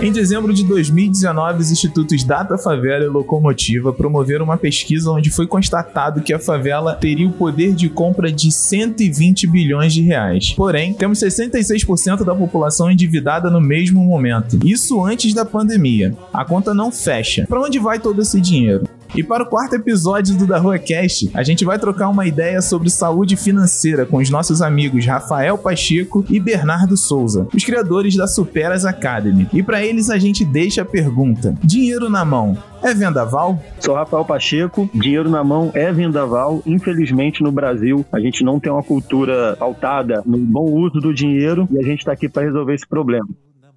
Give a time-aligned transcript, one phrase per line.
[0.00, 5.44] Em dezembro de 2019, os institutos Data Favela e Locomotiva promoveram uma pesquisa onde foi
[5.44, 10.52] constatado que a favela teria o poder de compra de 120 bilhões de reais.
[10.56, 14.60] Porém, temos 66% da população endividada no mesmo momento.
[14.64, 16.14] Isso antes da pandemia.
[16.32, 17.44] A conta não fecha.
[17.48, 18.84] Para onde vai todo esse dinheiro?
[19.14, 22.60] E para o quarto episódio do Da Rua Cast, a gente vai trocar uma ideia
[22.60, 28.26] sobre saúde financeira com os nossos amigos Rafael Pacheco e Bernardo Souza, os criadores da
[28.26, 29.48] Superas Academy.
[29.52, 33.60] E para eles a gente deixa a pergunta: dinheiro na mão é vendaval?
[33.80, 36.62] Sou Rafael Pacheco, dinheiro na mão é vendaval.
[36.64, 41.68] Infelizmente, no Brasil, a gente não tem uma cultura pautada no bom uso do dinheiro
[41.70, 43.26] e a gente está aqui para resolver esse problema.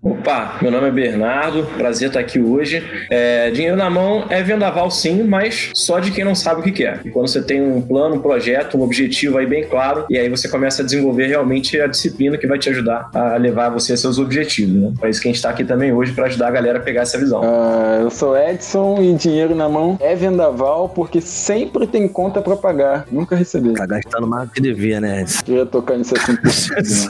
[0.03, 2.83] Opa, meu nome é Bernardo, prazer estar aqui hoje.
[3.07, 6.71] É, dinheiro na mão é vendaval sim, mas só de quem não sabe o que
[6.71, 7.01] quer.
[7.05, 10.27] E quando você tem um plano, um projeto, um objetivo aí bem claro, e aí
[10.27, 13.97] você começa a desenvolver realmente a disciplina que vai te ajudar a levar você a
[13.97, 14.73] seus objetivos.
[14.73, 14.91] Né?
[14.99, 17.01] Por isso que a gente está aqui também hoje para ajudar a galera a pegar
[17.01, 17.41] essa visão.
[17.41, 22.55] Uh, eu sou Edson e dinheiro na mão é vendaval porque sempre tem conta para
[22.55, 23.05] pagar.
[23.11, 23.73] Nunca recebi.
[23.73, 25.43] Tá gastando mais do que devia, né, Edson?
[25.43, 27.07] Queria tocar nisso assim.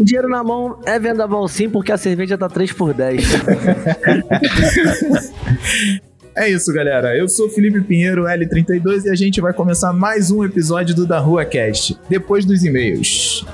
[0.00, 3.22] Dinheiro na mão é vendaval sim, porque a cerveja tá 3 por 10.
[6.36, 7.16] É isso, galera.
[7.16, 11.20] Eu sou Felipe Pinheiro, L32, e a gente vai começar mais um episódio do Da
[11.20, 13.46] Rua Cast, depois dos e-mails.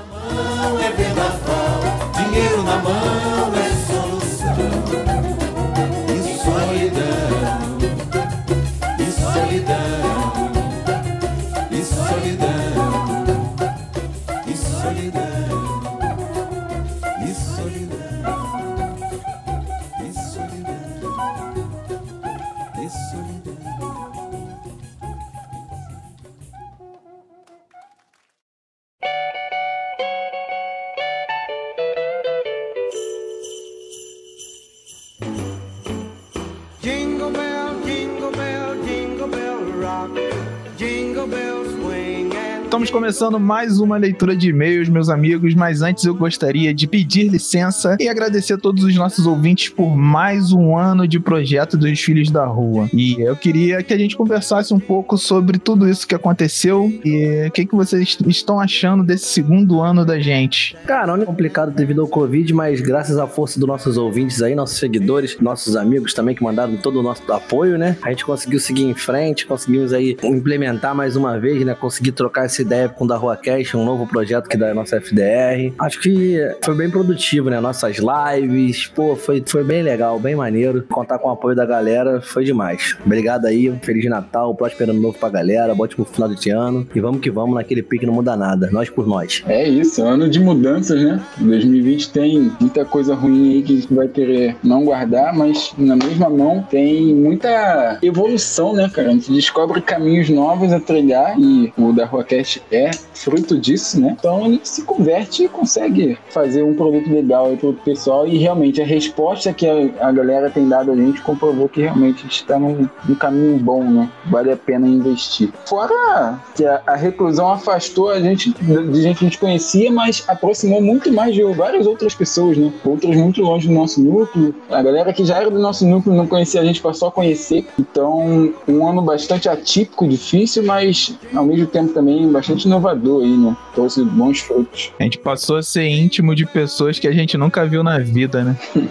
[43.01, 47.97] Começando mais uma leitura de e-mails, meus amigos, mas antes eu gostaria de pedir licença
[47.99, 52.29] e agradecer a todos os nossos ouvintes por mais um ano de projeto dos Filhos
[52.29, 52.87] da Rua.
[52.93, 57.47] E eu queria que a gente conversasse um pouco sobre tudo isso que aconteceu e
[57.47, 60.77] o que, que vocês estão achando desse segundo ano da gente.
[60.85, 64.77] Cara, é complicado devido ao Covid, mas graças à força dos nossos ouvintes aí, nossos
[64.77, 67.97] seguidores, nossos amigos também que mandaram todo o nosso apoio, né?
[68.03, 71.73] A gente conseguiu seguir em frente, conseguimos aí implementar mais uma vez, né?
[71.73, 74.97] Conseguir trocar esse ideia com o da Rua Cash, um novo projeto que da nossa
[74.97, 75.73] FDR.
[75.79, 77.59] Acho que foi bem produtivo, né?
[77.59, 80.83] Nossas lives, pô, foi, foi bem legal, bem maneiro.
[80.89, 82.95] Contar com o apoio da galera foi demais.
[83.05, 86.87] Obrigado aí, Feliz Natal, próspero ano novo pra galera, ótimo final de ano.
[86.93, 88.69] E vamos que vamos, naquele pique não muda nada.
[88.71, 89.43] Nós por nós.
[89.47, 91.21] É isso, ano de mudanças, né?
[91.39, 95.95] 2020 tem muita coisa ruim aí que a gente vai querer não guardar, mas na
[95.95, 99.09] mesma mão tem muita evolução, né, cara?
[99.09, 102.80] A gente descobre caminhos novos a trilhar e o da Rua Cast é
[103.13, 104.15] fruto disso, né?
[104.17, 108.81] Então gente se converte e consegue fazer um produto legal aí pro pessoal e realmente
[108.81, 112.87] a resposta que a, a galera tem dado a gente comprovou que realmente está num,
[113.07, 114.09] num, caminho bom, né?
[114.25, 115.51] Vale a pena investir.
[115.65, 120.23] Fora que a, a, reclusão afastou a gente de gente que a gente conhecia, mas
[120.27, 122.71] aproximou muito mais de várias outras pessoas, né?
[122.83, 124.53] Outras muito longe do nosso núcleo.
[124.69, 127.65] A galera que já era do nosso núcleo não conhecia a gente passou a conhecer.
[127.79, 133.55] Então, um ano bastante atípico, difícil, mas ao mesmo tempo também bastante inovador aí, né?
[133.75, 134.91] Trouxe bons frutos.
[134.99, 138.43] A gente passou a ser íntimo de pessoas que a gente nunca viu na vida,
[138.43, 138.57] né?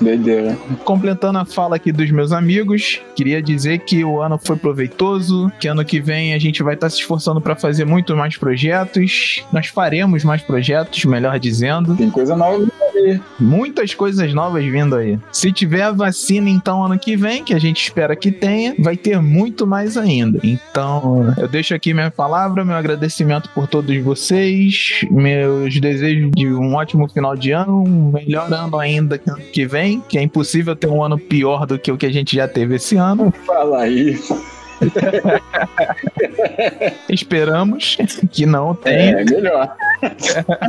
[0.00, 0.56] Doideira.
[0.84, 5.66] Completando a fala aqui dos meus amigos, queria dizer que o ano foi proveitoso, que
[5.66, 9.44] ano que vem a gente vai estar se esforçando para fazer muito mais projetos.
[9.52, 11.96] Nós faremos mais projetos, melhor dizendo.
[11.96, 12.64] Tem coisa nova
[12.94, 13.20] aí.
[13.38, 15.18] Muitas coisas novas vindo aí.
[15.32, 18.96] Se tiver a vacina, então, ano que vem, que a gente espera que tenha, vai
[18.96, 20.40] ter muito mais ainda.
[20.42, 23.15] Então, eu deixo aqui minha palavra, meu agradecimento
[23.54, 29.18] por todos vocês, meus desejos de um ótimo final de ano, um melhor ano ainda
[29.18, 32.06] que ano que vem, que é impossível ter um ano pior do que o que
[32.06, 33.32] a gente já teve esse ano.
[33.46, 34.34] Fala isso.
[37.08, 37.96] Esperamos
[38.30, 39.20] que não tenha.
[39.20, 39.74] É, melhor.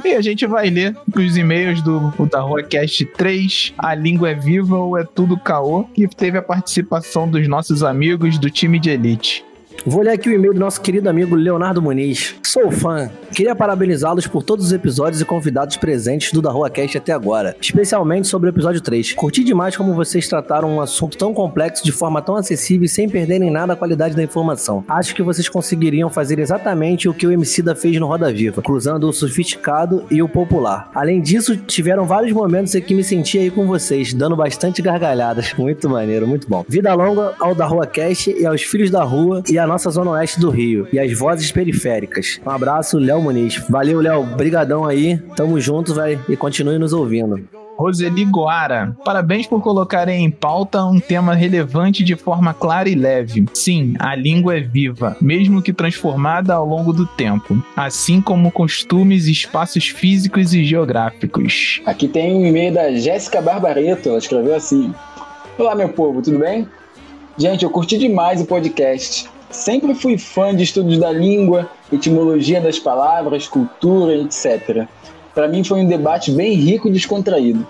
[0.06, 2.00] E a gente vai ler os e-mails do
[2.32, 6.42] da Rua Cast 3, A Língua é Viva ou é Tudo Caô, que teve a
[6.42, 9.46] participação dos nossos amigos do time de elite.
[9.86, 12.36] Vou ler aqui o e-mail do nosso querido amigo Leonardo Muniz.
[12.44, 13.10] Sou fã.
[13.34, 17.56] Queria parabenizá-los por todos os episódios e convidados presentes do Da Rua Cast até agora,
[17.62, 19.14] especialmente sobre o episódio 3.
[19.14, 23.08] Curti demais como vocês trataram um assunto tão complexo de forma tão acessível e sem
[23.08, 24.84] perderem nada a qualidade da informação.
[24.88, 29.08] Acho que vocês conseguiriam fazer exatamente o que o Emicida fez no Roda Viva, cruzando
[29.08, 30.90] o sofisticado e o popular.
[30.96, 35.54] Além disso, tiveram vários momentos em que me senti aí com vocês, dando bastante gargalhadas.
[35.58, 36.66] Muito maneiro, muito bom.
[36.68, 40.40] Vida longa ao Da Rua Cast e aos Filhos da Rua e nossa Zona Oeste
[40.40, 42.40] do Rio e as vozes periféricas.
[42.46, 43.58] Um abraço, Léo Muniz.
[43.70, 44.24] Valeu, Léo.
[44.24, 45.18] Brigadão aí.
[45.36, 47.48] Tamo junto, vai e continue nos ouvindo.
[47.78, 53.46] Roseli Goara, parabéns por colocarem em pauta um tema relevante de forma clara e leve.
[53.54, 59.28] Sim, a língua é viva, mesmo que transformada ao longo do tempo, assim como costumes,
[59.28, 61.80] espaços físicos e geográficos.
[61.86, 64.92] Aqui tem um e-mail da Jéssica Barbareto, ela escreveu assim:
[65.56, 66.68] Olá, meu povo, tudo bem?
[67.38, 69.30] Gente, eu curti demais o podcast.
[69.50, 74.86] Sempre fui fã de estudos da língua, etimologia das palavras, cultura, etc.
[75.34, 77.66] Para mim foi um debate bem rico e descontraído.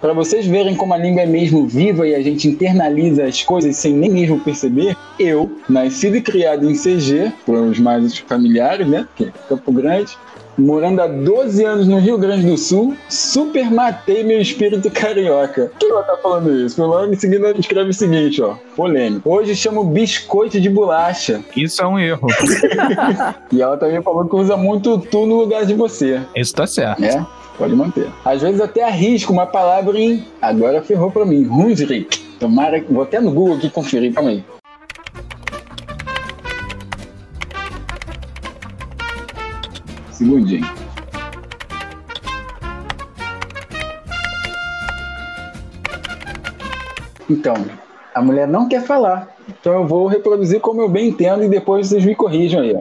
[0.00, 3.74] Para vocês verem como a língua é mesmo viva e a gente internaliza as coisas
[3.74, 9.08] sem nem mesmo perceber, eu, nascido e criado em CG, para os mais familiares, né?
[9.20, 10.16] É Campo Grande,
[10.58, 15.70] morando há 12 anos no Rio Grande do Sul, super matei meu espírito carioca.
[15.78, 16.84] Quem ela tá falando isso?
[16.84, 19.30] Logo em seguida escreve o seguinte, ó, polêmico.
[19.30, 21.40] Hoje chamo biscoito de bolacha.
[21.56, 22.26] Isso é um erro.
[23.52, 26.20] E ela também falou que usa muito tu no lugar de você.
[26.34, 27.02] Isso tá certo.
[27.04, 27.24] É,
[27.56, 28.08] pode manter.
[28.24, 30.24] Às vezes até arrisco uma palavra em.
[30.40, 31.46] Agora ferrou pra mim.
[31.46, 32.18] Hunsrück.
[32.38, 32.82] Tomara.
[32.88, 34.12] Vou até no Google aqui conferir.
[34.12, 34.44] Calma aí.
[40.18, 40.66] Segundinho.
[47.30, 47.54] Então,
[48.12, 49.28] a mulher não quer falar.
[49.48, 52.76] Então eu vou reproduzir como eu bem entendo e depois vocês me corrijam aí.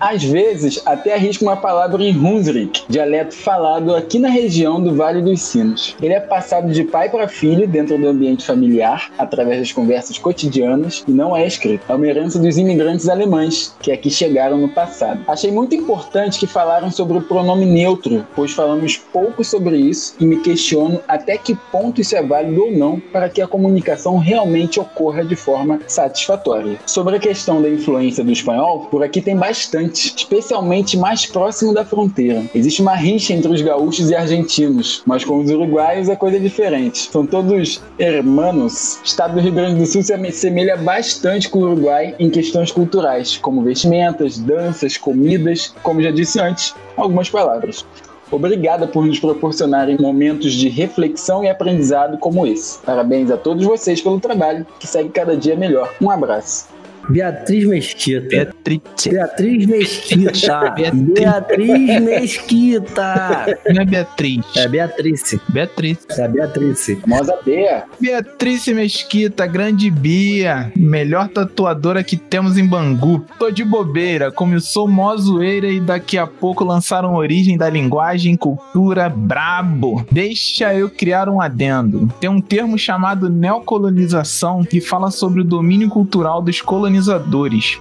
[0.00, 5.20] Às vezes, até arrisco uma palavra em Hunsrück, dialeto falado aqui na região do Vale
[5.20, 5.94] dos Sinos.
[6.00, 11.04] Ele é passado de pai para filho dentro do ambiente familiar, através das conversas cotidianas,
[11.06, 11.84] e não é escrito.
[11.86, 15.20] É uma herança dos imigrantes alemães, que aqui chegaram no passado.
[15.28, 20.24] Achei muito importante que falaram sobre o pronome neutro, pois falamos pouco sobre isso e
[20.24, 24.80] me questiono até que ponto isso é válido ou não para que a comunicação realmente
[24.80, 26.78] ocorra de forma satisfatória.
[26.86, 31.84] Sobre a questão da influência do espanhol, por aqui tem bastante, especialmente mais próximo da
[31.84, 32.44] fronteira.
[32.54, 36.40] Existe uma rixa entre os gaúchos e argentinos, mas com os uruguaios a coisa é
[36.40, 37.10] diferente.
[37.10, 38.98] São todos hermanos.
[39.02, 42.70] O estado do Rio Grande do Sul se assemelha bastante com o Uruguai em questões
[42.72, 47.84] culturais, como vestimentas, danças, comidas, como já disse antes, algumas palavras.
[48.30, 52.78] Obrigada por nos proporcionarem momentos de reflexão e aprendizado como esse.
[52.78, 55.92] Parabéns a todos vocês pelo trabalho, que segue cada dia melhor.
[56.00, 56.68] Um abraço.
[57.10, 58.28] Beatriz Mesquita.
[58.28, 58.80] Beatriz.
[59.08, 60.70] Beatriz Mesquita.
[61.12, 63.46] Beatriz Mesquita.
[63.68, 64.44] Não é Beatriz.
[64.56, 65.40] É Beatrice.
[65.48, 65.98] Beatriz.
[66.16, 66.96] É a Beatrice.
[66.96, 67.84] Famosa Bea.
[68.00, 73.24] Beatriz Mesquita, grande Bia, melhor tatuadora que temos em Bangu.
[73.38, 79.08] Tô de bobeira, começou mó zoeira e daqui a pouco lançaram Origem da Linguagem Cultura
[79.08, 80.06] brabo.
[80.12, 82.08] Deixa eu criar um adendo.
[82.20, 86.99] Tem um termo chamado neocolonização que fala sobre o domínio cultural dos colonizadores.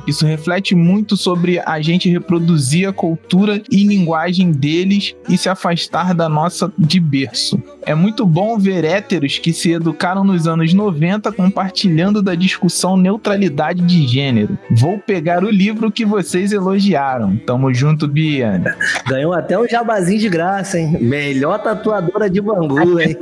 [0.08, 6.14] Isso reflete muito sobre a gente reproduzir a cultura e linguagem deles e se afastar
[6.14, 7.62] da nossa de berço.
[7.86, 13.82] É muito bom ver héteros que se educaram nos anos 90 compartilhando da discussão neutralidade
[13.82, 14.58] de gênero.
[14.72, 17.38] Vou pegar o livro que vocês elogiaram.
[17.38, 18.62] Tamo junto, Bia.
[19.08, 20.98] Ganhou até um jabazinho de graça, hein?
[21.02, 23.18] Melhor tatuadora de Bangu, hein?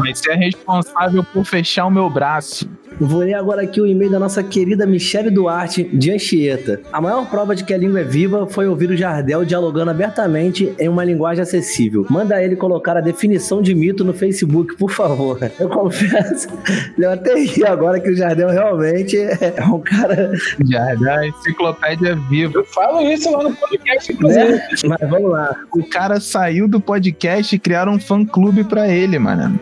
[0.00, 2.68] Mas você é responsável por fechar o meu braço.
[3.00, 6.80] Vou ler agora aqui o e-mail da nossa querida Michele Duarte, de Anchieta.
[6.92, 10.74] A maior prova de que a língua é viva foi ouvir o Jardel dialogando abertamente
[10.78, 12.06] em uma linguagem acessível.
[12.10, 15.38] Manda ele colocar a definição de mito no Facebook, por favor.
[15.58, 16.48] Eu confesso,
[16.98, 20.32] eu até ri agora que o Jardel realmente é um cara.
[20.68, 22.52] Já, enciclopédia viva.
[22.54, 24.52] Eu falo isso lá no podcast, inclusive.
[24.52, 24.68] Né?
[24.84, 25.56] Mas vamos lá.
[25.72, 29.58] O cara saiu do podcast e criaram um fã-clube pra ele, mano.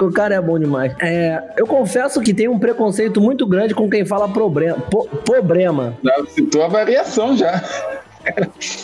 [0.00, 0.94] O cara é bom demais.
[1.00, 4.78] É, eu confesso que tem um preconceito muito grande com quem fala problema.
[4.90, 5.96] Po- problema.
[6.02, 7.62] Já citou a variação já.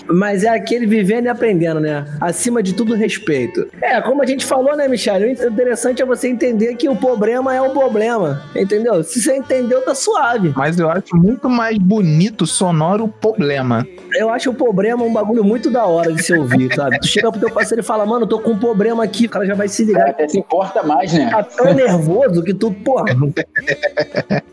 [0.07, 2.05] Mas é aquele vivendo e aprendendo, né?
[2.21, 3.67] Acima de tudo, respeito.
[3.81, 5.27] É, como a gente falou, né, Michele?
[5.27, 8.43] O interessante é você entender que o problema é o problema.
[8.55, 9.03] Entendeu?
[9.03, 10.53] Se você entendeu, tá suave.
[10.57, 13.87] Mas eu acho muito mais bonito, sonoro, o problema.
[14.15, 16.99] Eu acho o problema um bagulho muito da hora de se ouvir, sabe?
[17.01, 19.31] Tu chega pro teu parceiro e fala, mano, eu tô com um problema aqui, o
[19.31, 20.11] cara já vai se ligar.
[20.11, 21.31] Até se importa mais, né?
[21.31, 23.05] Tá tão nervoso que tu, porra,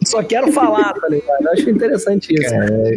[0.03, 1.41] só quero falar, tá ligado?
[1.41, 2.53] Eu acho interessante isso.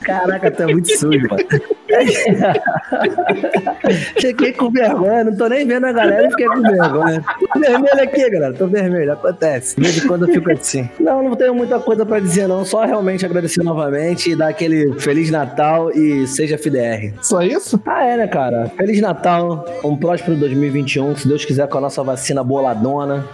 [0.00, 1.44] Caraca, tu é muito sujo, mano.
[4.18, 7.24] Fiquei com vergonha, não tô nem vendo a galera fiquei com vergonha.
[7.52, 9.76] Tô vermelho aqui, galera, tô vermelho, acontece.
[9.76, 10.88] De vez em quando eu fico assim.
[10.98, 12.64] Não, não tenho muita coisa pra dizer, não.
[12.64, 17.14] Só realmente agradecer novamente e dar aquele Feliz Natal e seja FDR.
[17.22, 17.80] Só isso?
[17.86, 18.70] Ah, é, né, cara?
[18.76, 23.26] Feliz Natal, um próspero 2021, se Deus quiser, com a nossa vacina boladona.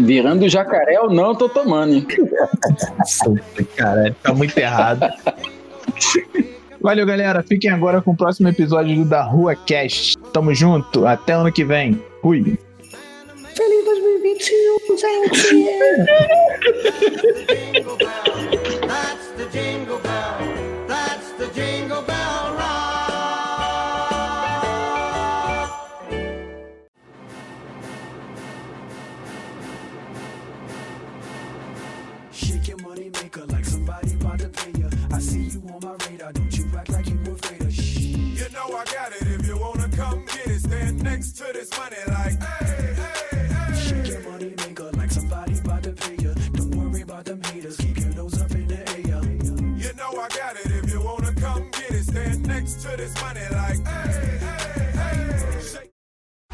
[0.00, 2.06] Virando jacaré ou não, eu tô tomando, hein?
[3.76, 5.06] Cara, tá muito errado.
[6.80, 7.42] Valeu, galera.
[7.42, 10.18] Fiquem agora com o próximo episódio do Da Rua Cast.
[10.32, 11.06] Tamo junto.
[11.06, 11.98] Até ano que vem.
[12.20, 12.58] Fui.
[13.54, 15.66] Feliz 2021, gente!
[18.86, 20.13] That's the jingle bell.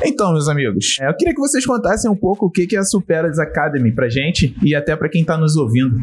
[0.03, 2.79] Então, meus amigos, é, eu queria que vocês contassem um pouco o que que é
[2.79, 5.97] a Superas Academy pra gente e até pra quem tá nos ouvindo.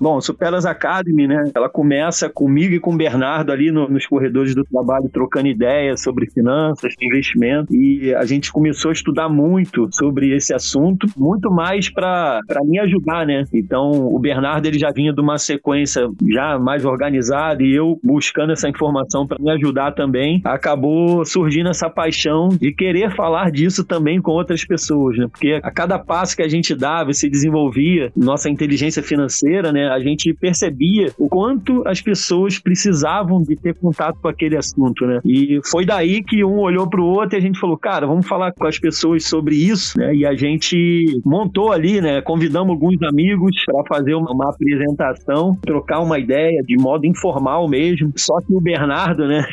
[0.00, 1.44] Bom, Superas Academy, né?
[1.54, 6.00] Ela começa comigo e com o Bernardo ali no- nos corredores do trabalho, trocando ideias
[6.02, 7.74] sobre finanças, investimento.
[7.74, 13.26] E a gente começou a estudar muito sobre esse assunto, muito mais para me ajudar,
[13.26, 13.44] né?
[13.52, 18.52] Então, o Bernardo ele já vinha de uma sequência já mais organizada e eu buscando
[18.52, 20.40] essa informação para me ajudar também.
[20.44, 25.26] Acabou surgindo essa paixão de querer falar disso também com outras pessoas, né?
[25.30, 29.89] Porque a cada passo que a gente dava e se desenvolvia, nossa inteligência financeira, né?
[29.90, 35.20] A gente percebia o quanto as pessoas precisavam de ter contato com aquele assunto, né?
[35.24, 38.52] E foi daí que um olhou pro outro e a gente falou, cara, vamos falar
[38.52, 40.14] com as pessoas sobre isso, né?
[40.14, 42.20] E a gente montou ali, né?
[42.22, 48.12] Convidamos alguns amigos para fazer uma, uma apresentação, trocar uma ideia de modo informal mesmo.
[48.16, 49.44] Só que o Bernardo, né?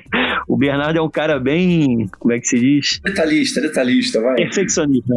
[0.48, 3.00] o Bernardo é um cara bem, como é que se diz?
[3.04, 4.36] Detalhista, detalhista, vai.
[4.36, 5.14] perfeccionista.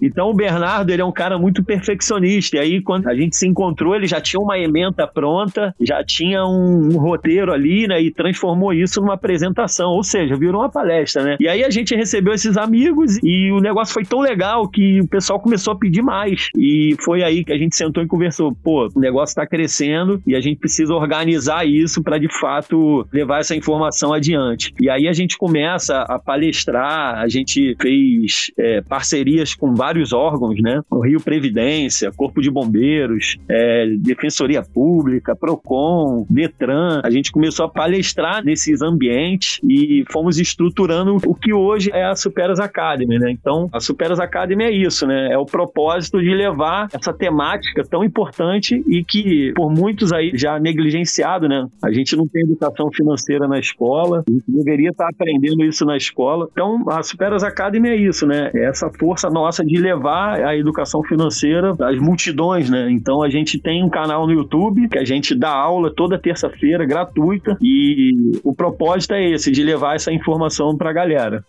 [0.00, 2.56] Então o Bernardo, ele é um cara muito perfeccionista.
[2.56, 6.44] E aí, quando a gente se encontrou, ele já tinha uma ementa pronta, já tinha
[6.44, 8.00] um, um roteiro ali, né?
[8.00, 9.90] E transformou isso numa apresentação.
[9.90, 11.36] Ou seja, virou uma palestra, né?
[11.40, 15.06] E aí a gente recebeu esses amigos e o negócio foi tão legal que o
[15.06, 16.48] pessoal começou a pedir mais.
[16.56, 18.54] E foi aí que a gente sentou e conversou.
[18.54, 23.40] Pô, o negócio tá crescendo e a gente precisa organizar isso para de fato levar
[23.40, 24.72] essa informação adiante.
[24.80, 30.60] E aí a gente começa a palestrar, a gente fez é, parcerias com vários órgãos,
[30.60, 30.82] né?
[30.90, 37.00] O Rio Previdência, Corpo de Bombeiros, é, Defensoria Pública, Procon, Detran.
[37.02, 42.14] A gente começou a palestrar nesses ambientes e fomos estruturando o que hoje é a
[42.14, 43.30] Superas Academy, né?
[43.30, 45.32] Então, a Superas Academy é isso, né?
[45.32, 50.58] É o propósito de levar essa temática tão importante e que por muitos aí já
[50.58, 51.66] negligenciado, né?
[51.82, 55.96] A gente não tem educação financeira na escola, a gente deveria estar aprendendo isso na
[55.96, 56.48] escola.
[56.52, 58.50] Então, a Superas Academy é isso, né?
[58.54, 62.90] É essa força nossa de levar a educação financeira às multidões, né?
[62.90, 66.84] Então a gente tem um canal no YouTube que a gente dá aula toda terça-feira
[66.84, 71.44] gratuita e o propósito é esse, de levar essa informação pra galera.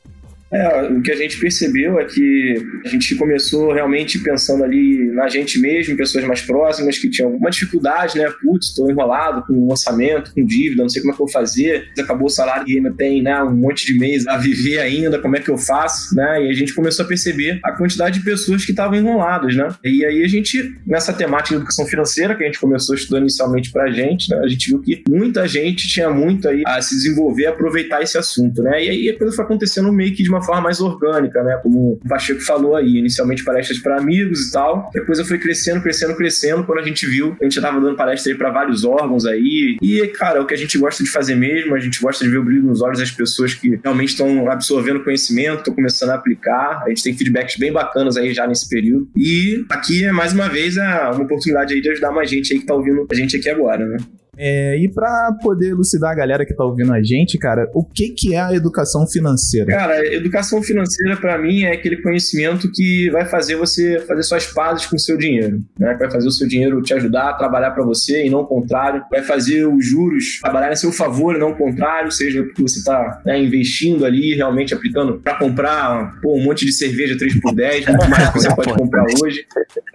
[0.53, 2.55] É, o que a gente percebeu é que
[2.85, 7.49] a gente começou realmente pensando ali na gente mesmo, pessoas mais próximas que tinham alguma
[7.49, 8.29] dificuldade, né?
[8.41, 11.89] Putz, estou enrolado com orçamento, com dívida, não sei como é que eu vou fazer.
[11.97, 15.37] Acabou o salário e ainda tem né, um monte de mês a viver ainda, como
[15.37, 16.45] é que eu faço, né?
[16.45, 19.69] E a gente começou a perceber a quantidade de pessoas que estavam enroladas, né?
[19.83, 23.71] E aí a gente, nessa temática de educação financeira que a gente começou estudando inicialmente
[23.71, 24.37] pra gente, né?
[24.43, 28.17] A gente viu que muita gente tinha muito aí a se desenvolver, a aproveitar esse
[28.17, 28.83] assunto, né?
[28.83, 31.59] E aí a coisa foi acontecendo meio que de uma forma mais orgânica, né?
[31.61, 34.89] Como o Pacheco falou aí, inicialmente palestras para amigos e tal.
[34.93, 36.63] Depois eu fui crescendo, crescendo, crescendo.
[36.63, 39.77] Quando a gente viu, a gente já tava dando palestra aí para vários órgãos aí.
[39.81, 42.29] E, cara, é o que a gente gosta de fazer mesmo, a gente gosta de
[42.29, 46.15] ver o brilho nos olhos das pessoas que realmente estão absorvendo conhecimento, estão começando a
[46.15, 46.83] aplicar.
[46.85, 49.09] A gente tem feedbacks bem bacanas aí já nesse período.
[49.15, 52.65] E aqui é mais uma vez uma oportunidade aí de ajudar mais gente aí que
[52.65, 53.97] tá ouvindo a gente aqui agora, né?
[54.37, 58.09] É, e pra poder elucidar a galera que tá ouvindo a gente, cara, o que
[58.09, 59.67] que é a educação financeira?
[59.67, 64.85] Cara, educação financeira pra mim é aquele conhecimento que vai fazer você fazer suas pazes
[64.85, 65.95] com o seu dinheiro, né?
[65.99, 69.03] Vai fazer o seu dinheiro te ajudar a trabalhar pra você e não o contrário.
[69.11, 72.83] Vai fazer os juros trabalharem a seu favor e não o contrário, seja porque você
[72.83, 78.09] tá né, investindo ali, realmente aplicando pra comprar pô, um monte de cerveja 3x10, muito
[78.09, 79.45] mais que você pode comprar hoje,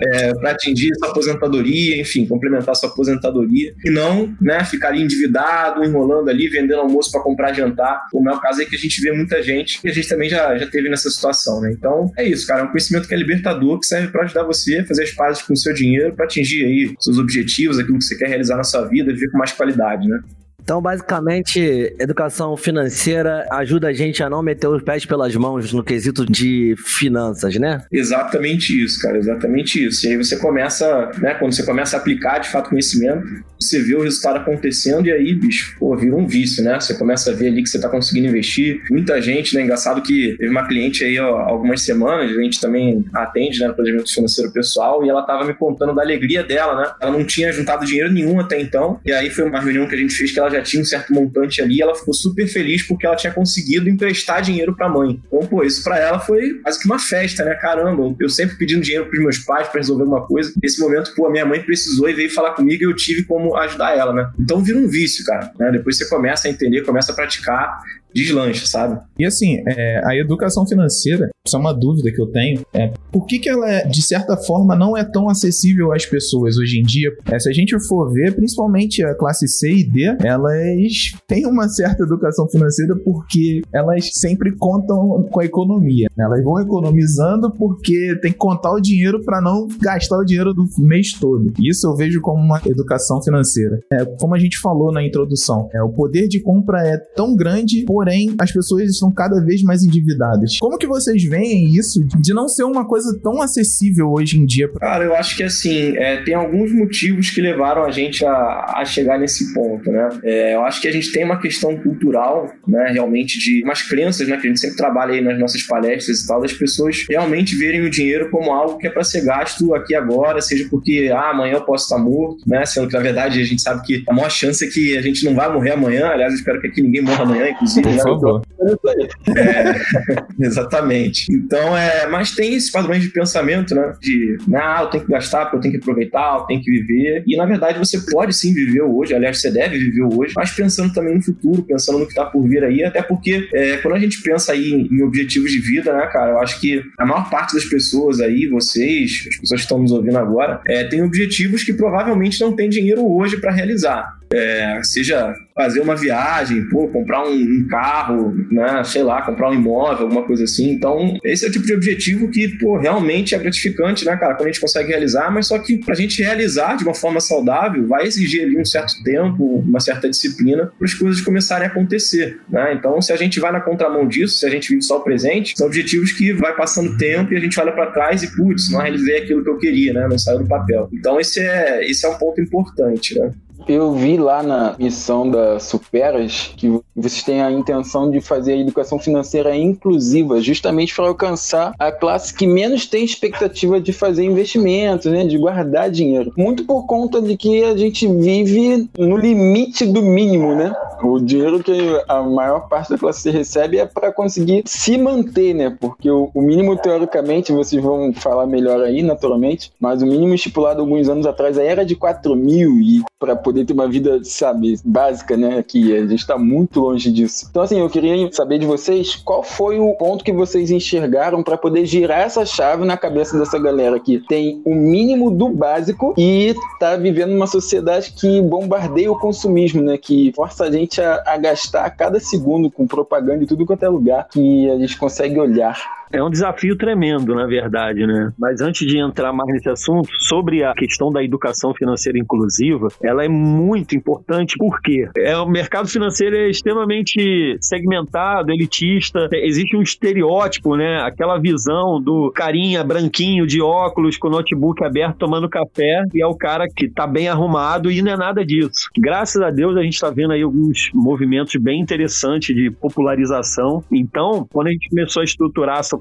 [0.00, 5.84] é, para atingir sua aposentadoria, enfim, complementar sua aposentadoria e não, né, ficar ali endividado,
[5.84, 9.00] enrolando ali, vendendo almoço para comprar jantar, como é o caso aí que a gente
[9.00, 11.72] vê muita gente e a gente também já, já teve nessa situação, né?
[11.72, 14.78] Então é isso, cara, é um conhecimento que é libertador, que serve para ajudar você
[14.78, 18.04] a fazer as pazes com o seu dinheiro para atingir aí seus objetivos, aquilo que
[18.04, 20.20] você quer realizar na sua vida, viver com mais qualidade, né?
[20.66, 25.84] Então, basicamente, educação financeira ajuda a gente a não meter os pés pelas mãos no
[25.84, 27.84] quesito de finanças, né?
[27.92, 30.04] Exatamente isso, cara, exatamente isso.
[30.04, 33.22] E aí você começa, né, quando você começa a aplicar de fato conhecimento,
[33.60, 36.80] você vê o resultado acontecendo e aí, bicho, pô, vira um vício, né?
[36.80, 38.82] Você começa a ver ali que você tá conseguindo investir.
[38.90, 39.62] Muita gente, né?
[39.62, 43.74] Engraçado que teve uma cliente aí, ó, algumas semanas, a gente também atende, né, no
[43.74, 46.90] planejamento financeiro pessoal, e ela tava me contando da alegria dela, né?
[47.00, 49.98] Ela não tinha juntado dinheiro nenhum até então, e aí foi uma reunião que a
[49.98, 53.06] gente fez que ela já tinha um certo montante ali, ela ficou super feliz porque
[53.06, 55.20] ela tinha conseguido emprestar dinheiro pra mãe.
[55.26, 57.54] Então, pô, isso pra ela foi quase que uma festa, né?
[57.54, 60.52] Caramba, eu sempre pedindo dinheiro pros meus pais pra resolver uma coisa.
[60.62, 63.56] Nesse momento, pô, a minha mãe precisou e veio falar comigo e eu tive como
[63.56, 64.30] ajudar ela, né?
[64.38, 65.52] Então vira um vício, cara.
[65.58, 65.72] Né?
[65.72, 67.80] Depois você começa a entender, começa a praticar,
[68.16, 68.98] deslancha, sabe?
[69.18, 73.26] E assim, é, a educação financeira, isso é uma dúvida que eu tenho, é por
[73.26, 77.10] que, que ela, de certa forma, não é tão acessível às pessoas hoje em dia?
[77.30, 81.68] É, se a gente for ver, principalmente a classe C e D, elas têm uma
[81.68, 86.08] certa educação financeira porque elas sempre contam com a economia.
[86.16, 86.24] né?
[86.24, 90.64] Elas vão economizando porque tem que contar o dinheiro para não gastar o dinheiro do
[90.78, 91.52] mês todo.
[91.60, 93.78] Isso eu vejo como uma educação financeira.
[93.92, 97.84] É, como a gente falou na introdução, é, o poder de compra é tão grande,
[97.84, 98.05] porém
[98.38, 100.58] as pessoas estão cada vez mais endividadas.
[100.58, 104.68] Como que vocês veem isso de não ser uma coisa tão acessível hoje em dia?
[104.78, 108.84] Cara, eu acho que assim, é, tem alguns motivos que levaram a gente a, a
[108.84, 110.08] chegar nesse ponto, né?
[110.24, 114.28] É, eu acho que a gente tem uma questão cultural, né, realmente de umas crenças,
[114.28, 117.56] né, que a gente sempre trabalha aí nas nossas palestras e tal, das pessoas realmente
[117.56, 121.30] verem o dinheiro como algo que é para ser gasto aqui agora, seja porque ah,
[121.30, 122.64] amanhã eu posso estar morto, né?
[122.64, 125.24] Sendo que na verdade a gente sabe que a maior chance é que a gente
[125.24, 127.95] não vai morrer amanhã, aliás, eu espero que aqui ninguém morra amanhã, inclusive.
[127.96, 128.12] Por né?
[128.20, 128.42] favor.
[129.36, 131.32] É, exatamente.
[131.32, 133.92] Então, é, mas tem esses padrões de pensamento, né?
[134.00, 137.22] De, ah, eu tenho que gastar porque eu tenho que aproveitar, eu tenho que viver.
[137.26, 140.92] E, na verdade, você pode sim viver hoje, aliás, você deve viver hoje, mas pensando
[140.92, 143.98] também no futuro, pensando no que está por vir aí, até porque é, quando a
[143.98, 147.28] gente pensa aí em, em objetivos de vida, né, cara, eu acho que a maior
[147.30, 151.62] parte das pessoas aí, vocês, as pessoas que estão nos ouvindo agora, é, tem objetivos
[151.64, 154.16] que provavelmente não tem dinheiro hoje para realizar.
[154.32, 159.54] É, seja fazer uma viagem, pô, comprar um, um carro, né, sei lá, comprar um
[159.54, 160.70] imóvel, alguma coisa assim.
[160.70, 164.48] Então, esse é o tipo de objetivo que, pô, realmente é gratificante, né, cara, quando
[164.48, 168.04] a gente consegue realizar, mas só que pra gente realizar de uma forma saudável, vai
[168.04, 172.74] exigir ali um certo tempo, uma certa disciplina, para as coisas começarem a acontecer, né?
[172.74, 175.54] Então, se a gente vai na contramão disso, se a gente vive só o presente,
[175.56, 178.80] são objetivos que vai passando tempo e a gente olha para trás e, putz, não
[178.80, 180.88] realizei aquilo que eu queria, né, não saiu do papel.
[180.92, 183.32] Então, esse é, esse é um ponto importante, né?
[183.68, 188.58] Eu vi lá na missão da Superas que vocês têm a intenção de fazer a
[188.58, 195.10] educação financeira inclusiva, justamente para alcançar a classe que menos tem expectativa de fazer investimentos,
[195.10, 196.32] né, de guardar dinheiro.
[196.36, 200.72] Muito por conta de que a gente vive no limite do mínimo, né?
[201.02, 201.72] O dinheiro que
[202.08, 205.76] a maior parte da classe recebe é para conseguir se manter, né?
[205.78, 210.80] Porque o, o mínimo, teoricamente, vocês vão falar melhor aí, naturalmente, mas o mínimo estipulado
[210.80, 215.36] alguns anos atrás era de 4 mil e para poder ter uma vida, sabe, básica,
[215.36, 215.62] né?
[215.62, 217.46] Que a gente está muito longe disso.
[217.50, 221.56] Então, assim, eu queria saber de vocês qual foi o ponto que vocês enxergaram para
[221.56, 226.54] poder girar essa chave na cabeça dessa galera que tem o mínimo do básico e
[226.78, 229.96] tá vivendo numa sociedade que bombardeia o consumismo, né?
[229.96, 233.82] Que força a gente a, a gastar a cada segundo com propaganda e tudo quanto
[233.82, 235.95] é lugar que a gente consegue olhar.
[236.12, 238.32] É um desafio tremendo, na verdade, né?
[238.38, 243.24] Mas antes de entrar mais nesse assunto, sobre a questão da educação financeira inclusiva, ela
[243.24, 250.76] é muito importante porque é, o mercado financeiro é extremamente segmentado, elitista, existe um estereótipo,
[250.76, 251.00] né?
[251.02, 256.34] Aquela visão do carinha branquinho de óculos com notebook aberto tomando café e é o
[256.34, 258.88] cara que tá bem arrumado e não é nada disso.
[258.96, 263.82] Graças a Deus a gente tá vendo aí alguns movimentos bem interessantes de popularização.
[263.90, 265.95] Então, quando a gente começou a estruturar essa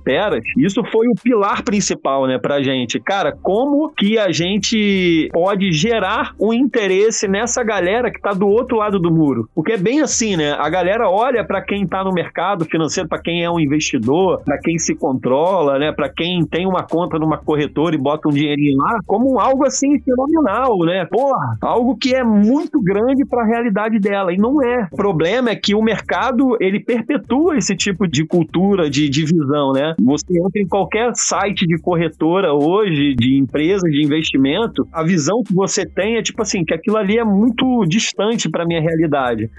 [0.58, 2.99] Isso foi o pilar principal, né, pra gente.
[2.99, 8.77] Cara, como que a gente pode gerar um interesse nessa galera que tá do outro
[8.77, 9.49] lado do muro?
[9.53, 10.53] Porque é bem assim, né?
[10.53, 14.58] A galera olha para quem tá no mercado financeiro, para quem é um investidor, para
[14.60, 18.77] quem se controla, né, para quem tem uma conta numa corretora e bota um dinheirinho
[18.77, 21.05] lá, como algo assim fenomenal, né?
[21.05, 24.88] Porra, algo que é muito grande para a realidade dela e não é.
[24.91, 29.71] O problema é que o mercado, ele perpetua esse tipo de cultura, de, de visão,
[29.85, 29.95] né?
[29.99, 35.53] Você entra em qualquer site de corretora hoje, de empresa, de investimento, a visão que
[35.53, 39.49] você tem é tipo assim, que aquilo ali é muito distante para minha realidade.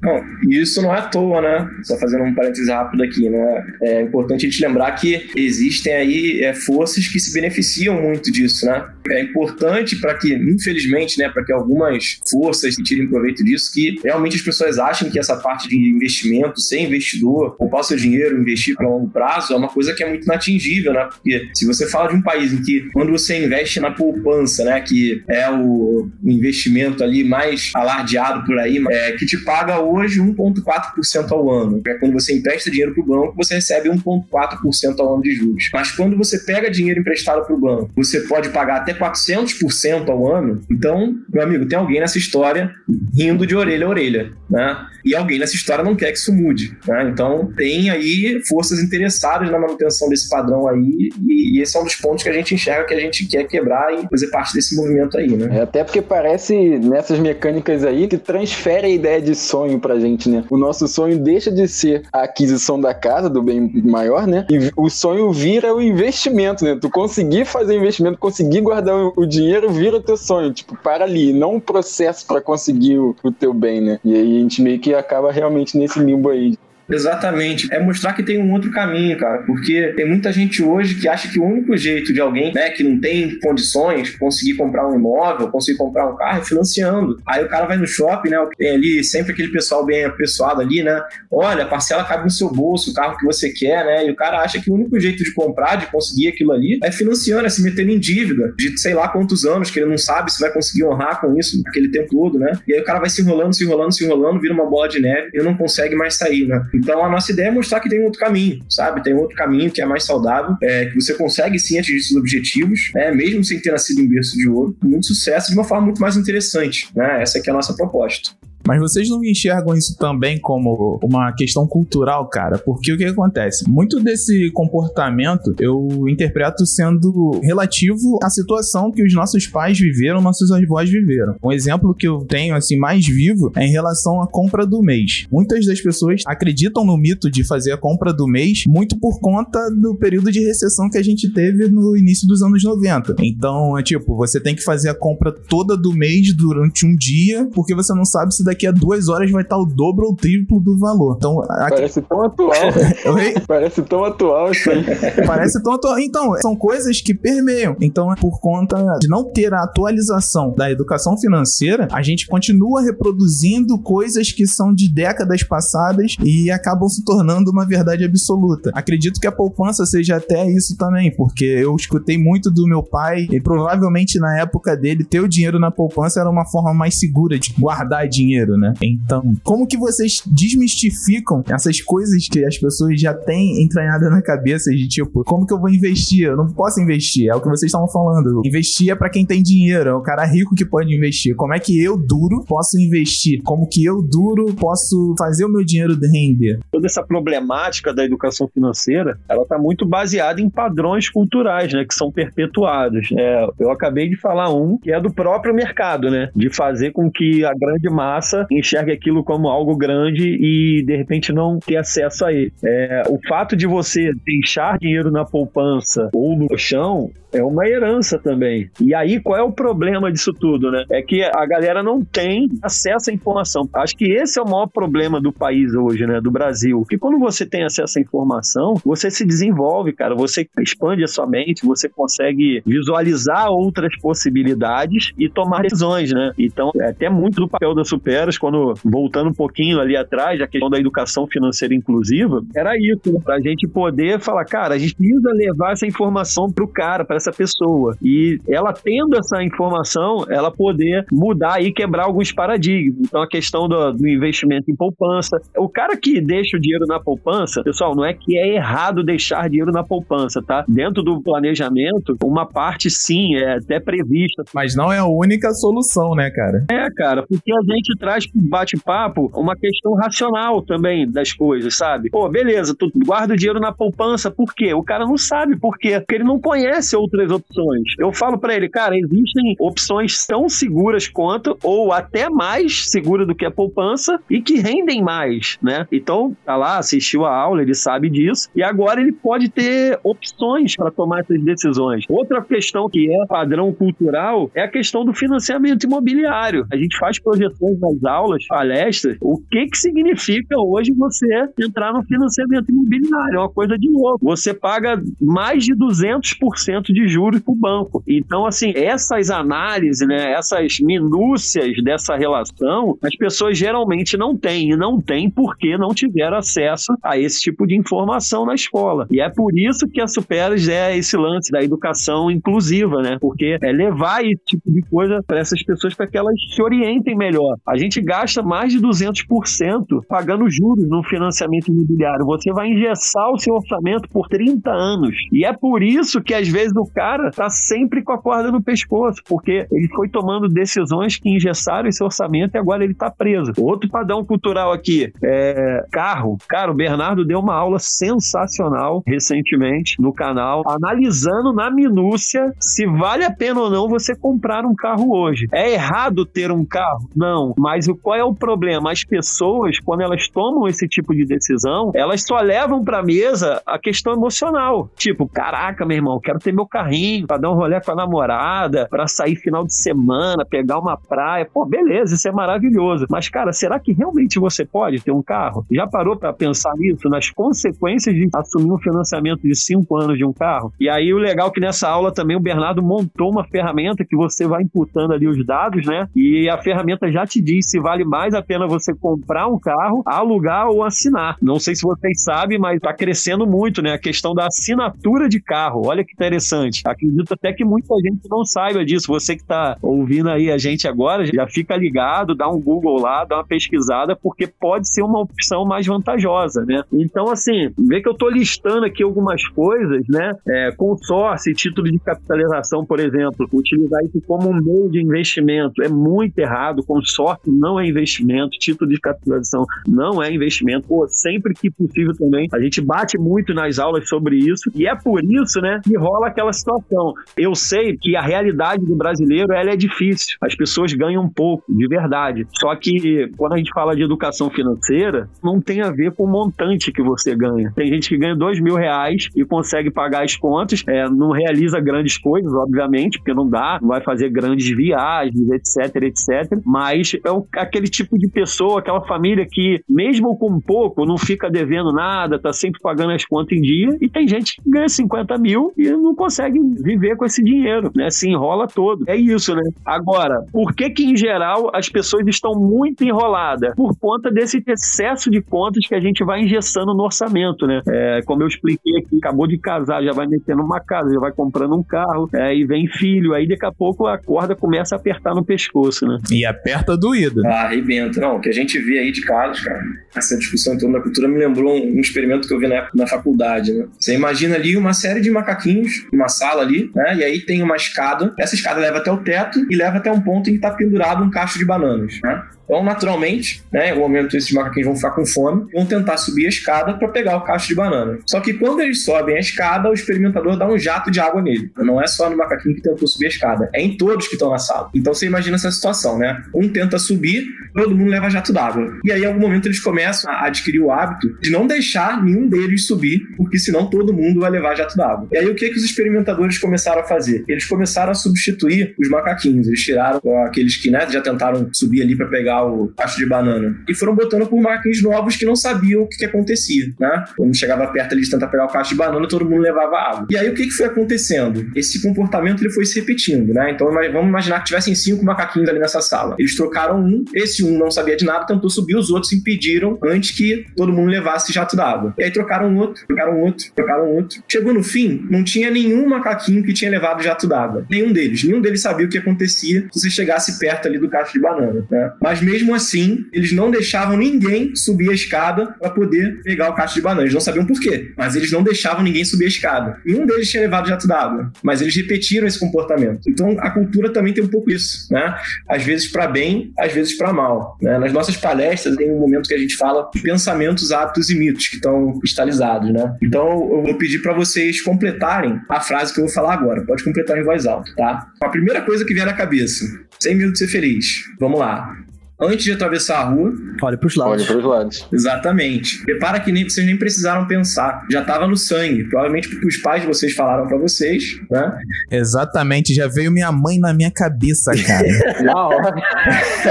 [0.00, 1.68] Bom, e isso não é à toa, né?
[1.82, 3.66] Só fazendo um parênteses rápido aqui, né?
[3.82, 8.64] É importante a gente lembrar que existem aí é, forças que se beneficiam muito disso,
[8.66, 8.86] né?
[9.10, 14.36] É importante para que, infelizmente, né, para que algumas forças tirem proveito disso, que realmente
[14.36, 18.88] as pessoas achem que essa parte de investimento, ser investidor, poupar seu dinheiro, investir para
[18.88, 21.08] longo prazo, é uma coisa que é muito inatingível, né?
[21.10, 24.80] Porque se você fala de um país em que, quando você investe na poupança, né,
[24.80, 31.30] que é o investimento ali mais alardeado por aí, é, que te paga hoje 1,4%
[31.30, 31.82] ao ano.
[31.86, 35.70] É quando você empresta dinheiro para o banco, você recebe 1,4% ao ano de juros.
[35.72, 40.32] Mas quando você pega dinheiro emprestado para o banco, você pode pagar até 400% ao
[40.32, 40.62] ano.
[40.70, 42.70] Então, meu amigo, tem alguém nessa história
[43.14, 44.86] rindo de orelha a orelha, né?
[45.04, 47.08] E alguém nessa história não quer que isso mude, né?
[47.10, 51.84] Então, tem aí forças interessadas na manutenção desse padrão aí e, e esse é um
[51.84, 54.76] dos pontos que a gente enxerga que a gente quer quebrar e fazer parte desse
[54.76, 55.58] movimento aí, né?
[55.58, 60.28] É, até porque parece nessas mecânicas aí que transfere a ideia de sonho pra gente,
[60.28, 60.44] né?
[60.50, 64.46] O nosso sonho deixa de ser a aquisição da casa, do bem maior, né?
[64.50, 66.76] E o sonho vira o investimento, né?
[66.80, 70.52] Tu conseguir fazer investimento, conseguir guardar o, dinheiro, vira o teu sonho.
[70.52, 74.00] Tipo, para ali, não um processo pra conseguir o, o teu bem, né?
[74.04, 76.56] E aí a gente meio que acaba realmente nesse limbo aí.
[76.88, 77.68] Exatamente.
[77.72, 79.42] É mostrar que tem um outro caminho, cara.
[79.42, 82.82] Porque tem muita gente hoje que acha que o único jeito de alguém, né, que
[82.82, 87.20] não tem condições, conseguir comprar um imóvel, conseguir comprar um carro é financiando.
[87.26, 88.38] Aí o cara vai no shopping, né?
[88.56, 91.02] Tem ali sempre aquele pessoal bem apessoado ali, né?
[91.30, 94.06] Olha, a parcela cabe no seu bolso, o carro que você quer, né?
[94.06, 96.90] E o cara acha que o único jeito de comprar, de conseguir aquilo ali, é
[96.90, 100.32] financiando, é se metendo em dívida de sei lá quantos anos, que ele não sabe
[100.32, 102.58] se vai conseguir honrar com isso aquele tempo todo, né?
[102.66, 105.00] E aí o cara vai se enrolando, se enrolando, se enrolando, vira uma bola de
[105.00, 106.64] neve e não consegue mais sair, né?
[106.78, 109.02] Então a nossa ideia é mostrar que tem outro caminho, sabe?
[109.02, 112.90] Tem outro caminho que é mais saudável, é, que você consegue sim atingir seus objetivos,
[112.94, 113.10] né?
[113.12, 116.00] mesmo sem ter nascido em berço de ouro, com muito sucesso, de uma forma muito
[116.00, 117.22] mais interessante, né?
[117.22, 118.30] Essa aqui é a nossa proposta.
[118.68, 122.58] Mas vocês não enxergam isso também como uma questão cultural, cara?
[122.58, 123.66] Porque o que acontece?
[123.66, 130.52] Muito desse comportamento eu interpreto sendo relativo à situação que os nossos pais viveram, nossos
[130.52, 131.34] avós viveram.
[131.42, 135.26] Um exemplo que eu tenho assim mais vivo é em relação à compra do mês.
[135.32, 139.58] Muitas das pessoas acreditam no mito de fazer a compra do mês muito por conta
[139.70, 143.16] do período de recessão que a gente teve no início dos anos 90.
[143.20, 147.48] Então, é tipo, você tem que fazer a compra toda do mês durante um dia,
[147.54, 150.16] porque você não sabe se daqui a duas horas vai estar o dobro ou o
[150.16, 151.16] triplo do valor.
[151.16, 151.76] Então, aqui...
[151.76, 152.52] Parece tão atual.
[153.46, 154.84] Parece tão atual isso aí.
[155.26, 155.98] Parece tão atual.
[155.98, 157.76] Então, são coisas que permeiam.
[157.80, 163.78] Então, por conta de não ter a atualização da educação financeira, a gente continua reproduzindo
[163.78, 168.70] coisas que são de décadas passadas e acabam se tornando uma verdade absoluta.
[168.74, 173.26] Acredito que a poupança seja até isso também, porque eu escutei muito do meu pai
[173.30, 177.38] e provavelmente na época dele ter o dinheiro na poupança era uma forma mais segura
[177.38, 178.47] de guardar dinheiro.
[178.56, 178.74] Né?
[178.82, 184.70] Então, como que vocês desmistificam essas coisas que as pessoas já têm entranhada na cabeça
[184.70, 186.28] de tipo, como que eu vou investir?
[186.28, 187.28] Eu não posso investir.
[187.28, 188.42] É o que vocês estavam falando.
[188.44, 191.34] Investir é pra quem tem dinheiro, é o cara rico que pode investir.
[191.34, 193.42] Como é que eu, duro, posso investir?
[193.42, 196.58] Como que eu, duro, posso fazer o meu dinheiro render?
[196.70, 201.94] toda essa problemática da educação financeira, ela está muito baseada em padrões culturais, né, que
[201.94, 203.08] são perpetuados.
[203.16, 207.10] É, eu acabei de falar um que é do próprio mercado, né, de fazer com
[207.10, 212.24] que a grande massa enxergue aquilo como algo grande e de repente não ter acesso
[212.24, 212.52] a ele.
[212.64, 218.18] É, o fato de você deixar dinheiro na poupança ou no chão é uma herança
[218.18, 218.70] também.
[218.80, 220.84] E aí, qual é o problema disso tudo, né?
[220.90, 223.68] É que a galera não tem acesso à informação.
[223.74, 226.20] Acho que esse é o maior problema do país hoje, né?
[226.20, 226.84] Do Brasil.
[226.88, 230.14] Que quando você tem acesso à informação, você se desenvolve, cara.
[230.14, 236.32] Você expande a sua mente, você consegue visualizar outras possibilidades e tomar decisões, né?
[236.38, 240.46] Então, é até muito do papel das superas, quando voltando um pouquinho ali atrás, a
[240.46, 243.20] questão da educação financeira inclusiva, era isso, né?
[243.22, 247.32] Pra gente poder falar, cara, a gente precisa levar essa informação pro cara, pra essa
[247.32, 247.96] pessoa.
[248.02, 252.96] E ela tendo essa informação, ela poder mudar e quebrar alguns paradigmas.
[253.00, 255.40] Então, a questão do, do investimento em poupança.
[255.56, 259.48] O cara que deixa o dinheiro na poupança, pessoal, não é que é errado deixar
[259.48, 260.64] dinheiro na poupança, tá?
[260.68, 264.44] Dentro do planejamento, uma parte sim é até prevista.
[264.54, 266.64] Mas não é a única solução, né, cara?
[266.70, 272.10] É, cara, porque a gente traz pro bate-papo uma questão racional também das coisas, sabe?
[272.10, 274.72] Pô, beleza, tu guarda o dinheiro na poupança, por quê?
[274.74, 277.82] O cara não sabe por quê, porque ele não conhece outras opções.
[277.98, 283.34] Eu falo pra ele, cara, existem opções tão seguras quanto, ou até mais segura do
[283.34, 285.86] que a poupança, e que rendem mais, né?
[285.90, 290.76] Então, tá lá, assistiu a aula, ele sabe disso, e agora ele pode ter opções
[290.76, 292.04] para tomar essas decisões.
[292.08, 296.66] Outra questão que é padrão cultural é a questão do financiamento imobiliário.
[296.70, 301.26] A gente faz projeções nas aulas, palestras, o que que significa hoje você
[301.60, 303.36] entrar no financiamento imobiliário?
[303.36, 304.24] É uma coisa de louco.
[304.24, 308.02] Você paga mais de 200% de juros para o banco.
[308.06, 314.70] Então, assim, essas análises, né, essas minúcias dessa relação, as pessoas geralmente não têm.
[314.70, 319.06] E não têm porque não tiveram acesso a esse tipo de informação na escola.
[319.10, 323.18] E é por isso que a Superes é esse lance da educação inclusiva, né?
[323.20, 327.16] Porque é levar esse tipo de coisa para essas pessoas para que elas se orientem
[327.16, 327.56] melhor.
[327.66, 332.24] A gente gasta mais de 200% pagando juros no financiamento imobiliário.
[332.26, 335.14] Você vai engessar o seu orçamento por 30 anos.
[335.32, 338.62] E é por isso que às vezes o cara tá sempre com a corda no
[338.62, 343.52] pescoço, porque ele foi tomando decisões que engessaram esse orçamento e agora ele tá preso.
[343.58, 346.38] Outro padrão cultural aqui é carro.
[346.48, 353.24] Cara, o Bernardo deu uma aula sensacional recentemente no canal, analisando na minúcia se vale
[353.24, 355.46] a pena ou não você comprar um carro hoje.
[355.52, 357.08] É errado ter um carro?
[357.14, 357.54] Não.
[357.58, 358.92] Mas o qual é o problema?
[358.92, 363.78] As pessoas, quando elas tomam esse tipo de decisão, elas só levam pra mesa a
[363.78, 364.90] questão emocional.
[364.96, 368.86] Tipo, caraca, meu irmão, quero ter meu carrinho pra dar um rolê com a namorada,
[368.88, 371.48] pra sair final de semana, pegar uma praia.
[371.52, 373.06] Pô, beleza, isso é maravilhoso.
[373.10, 375.66] Mas, cara, será que realmente você pode ter um carro?
[375.70, 377.08] Já parou pra pensar nisso?
[377.08, 380.72] Nas consequências de assumir um financiamento de cinco anos de um carro?
[380.78, 384.16] E aí, o legal é que nessa aula também o Bernardo montou uma ferramenta que
[384.16, 386.08] você vai imputando ali os dados, né?
[386.14, 390.02] E a ferramenta já te diz se vale mais a pena você comprar um carro,
[390.06, 391.36] alugar ou assinar.
[391.42, 393.92] Não sei se vocês sabem, mas tá crescendo muito, né?
[393.92, 395.86] A questão da assinatura de carro.
[395.86, 396.67] Olha que interessante.
[396.84, 399.08] Acredito até que muita gente não saiba disso.
[399.08, 403.24] Você que tá ouvindo aí a gente agora, já fica ligado, dá um Google lá,
[403.24, 406.82] dá uma pesquisada, porque pode ser uma opção mais vantajosa, né?
[406.92, 410.32] Então, assim, vê que eu tô listando aqui algumas coisas, né?
[410.46, 415.88] É, consórcio, título de capitalização, por exemplo, utilizar isso como um meio de investimento é
[415.88, 416.84] muito errado.
[416.84, 420.88] Consórcio não é investimento, título de capitalização não é investimento.
[420.88, 424.94] Pô, sempre que possível também, a gente bate muito nas aulas sobre isso e é
[424.94, 427.14] por isso, né, que rola aquela situação.
[427.36, 430.36] Eu sei que a realidade do brasileiro ela é difícil.
[430.40, 432.46] As pessoas ganham pouco, de verdade.
[432.58, 436.28] Só que quando a gente fala de educação financeira, não tem a ver com o
[436.28, 437.72] montante que você ganha.
[437.74, 441.80] Tem gente que ganha dois mil reais e consegue pagar as contas, é, não realiza
[441.80, 446.60] grandes coisas, obviamente, porque não dá, não vai fazer grandes viagens, etc, etc.
[446.64, 451.50] Mas é o- aquele tipo de pessoa, aquela família que, mesmo com pouco, não fica
[451.50, 453.96] devendo nada, tá sempre pagando as contas em dia.
[454.00, 457.90] E tem gente que ganha 50 mil e não consegue consegue viver com esse dinheiro,
[457.94, 458.10] né?
[458.10, 459.04] Se enrola todo.
[459.06, 459.62] É isso, né?
[459.84, 463.74] Agora, por que que em geral as pessoas estão muito enroladas?
[463.74, 467.82] Por conta desse excesso de contas que a gente vai engessando no orçamento, né?
[467.88, 471.32] É, como eu expliquei aqui, acabou de casar, já vai metendo uma casa, já vai
[471.32, 474.98] comprando um carro, é, e vem filho, aí daqui a pouco a corda começa a
[474.98, 476.18] apertar no pescoço, né?
[476.30, 477.46] E aperta doído.
[477.46, 478.20] Ah, arrebenta.
[478.20, 479.82] Não, o que a gente vê aí de casos, cara,
[480.14, 482.76] essa discussão em torno da cultura me lembrou um, um experimento que eu vi na
[482.76, 483.86] época na faculdade, né?
[483.98, 487.16] Você imagina ali uma série de macaquinhos, uma sala ali, né?
[487.16, 490.20] E aí tem uma escada, essa escada leva até o teto e leva até um
[490.20, 492.42] ponto em que tá pendurado um cacho de bananas, né?
[492.68, 496.48] Então, naturalmente, né, no momento esses macaquinhos vão ficar com fome, vão tentar subir a
[496.50, 498.18] escada para pegar o cacho de banana.
[498.26, 501.70] Só que quando eles sobem a escada, o experimentador dá um jato de água nele.
[501.78, 504.50] Não é só no macaquinho que tentou subir a escada, é em todos que estão
[504.50, 504.90] na sala.
[504.94, 506.42] Então você imagina essa situação, né?
[506.54, 508.98] Um tenta subir, todo mundo leva jato d'água.
[509.02, 512.48] E aí, em algum momento, eles começam a adquirir o hábito de não deixar nenhum
[512.48, 515.26] deles subir, porque senão todo mundo vai levar jato d'água.
[515.32, 517.44] E aí, o que, que os experimentadores começaram a fazer?
[517.48, 519.66] Eles começaram a substituir os macaquinhos.
[519.68, 523.76] Eles tiraram aqueles que né, já tentaram subir ali para pegar o cacho de banana
[523.88, 527.24] e foram botando por macaquinhos novos que não sabiam o que, que acontecia, né?
[527.36, 530.26] Quando chegava perto ali de tentar pegar o cacho de banana, todo mundo levava água.
[530.30, 531.70] E aí, o que, que foi acontecendo?
[531.74, 533.70] Esse comportamento ele foi se repetindo, né?
[533.70, 536.36] Então, vamos imaginar que tivessem cinco macaquinhos ali nessa sala.
[536.38, 540.36] Eles trocaram um, esse um não sabia de nada, tentou subir, os outros impediram antes
[540.36, 542.14] que todo mundo levasse jato d'água.
[542.18, 544.42] E aí trocaram outro, trocaram outro, trocaram outro.
[544.48, 547.86] Chegou no fim, não tinha nenhum macaquinho que tinha levado jato d'água.
[547.90, 548.44] Nenhum deles.
[548.44, 551.86] Nenhum deles sabia o que acontecia se você chegasse perto ali do cacho de banana,
[551.90, 552.12] né?
[552.20, 556.94] Mas mesmo assim, eles não deixavam ninguém subir a escada para poder pegar o cacho
[556.94, 557.22] de banana.
[557.22, 560.00] Eles não sabiam por quê, mas eles não deixavam ninguém subir a escada.
[560.04, 563.20] Nenhum deles tinha levado jato d'água, mas eles repetiram esse comportamento.
[563.28, 565.36] Então a cultura também tem um pouco isso, né?
[565.68, 567.76] Às vezes para bem, às vezes para mal.
[567.82, 567.98] Né?
[567.98, 571.68] Nas nossas palestras tem um momento que a gente fala de pensamentos, hábitos e mitos
[571.68, 573.14] que estão cristalizados, né?
[573.22, 576.82] Então eu vou pedir para vocês completarem a frase que eu vou falar agora.
[576.86, 578.26] Pode completar em voz alta, tá?
[578.40, 579.84] A primeira coisa que vier na cabeça,
[580.18, 581.24] sem medo de ser feliz.
[581.38, 582.07] Vamos lá.
[582.40, 584.46] Antes de atravessar a rua, Olha pros Olha lados.
[584.46, 585.08] pros lados.
[585.12, 586.04] Exatamente.
[586.06, 588.04] Repara que nem, vocês nem precisaram pensar.
[588.10, 589.04] Já estava no sangue.
[589.08, 591.78] Provavelmente porque os pais de vocês falaram para vocês, né?
[592.12, 595.08] Exatamente, já veio minha mãe na minha cabeça, cara.
[595.42, 595.94] Na hora.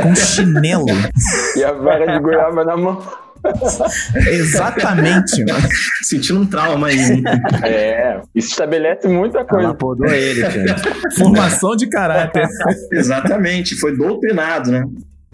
[0.01, 0.86] com chinelo.
[1.58, 3.01] E a vara de goiaba na mão.
[4.15, 5.67] Exatamente, mano.
[6.01, 7.23] Sentindo um trauma aí.
[7.63, 9.73] É, isso estabelece muita Ela coisa.
[9.73, 10.75] podou ele, cara.
[11.17, 12.47] Formação de caráter.
[12.93, 13.75] Exatamente.
[13.75, 14.84] Foi doutrinado, né?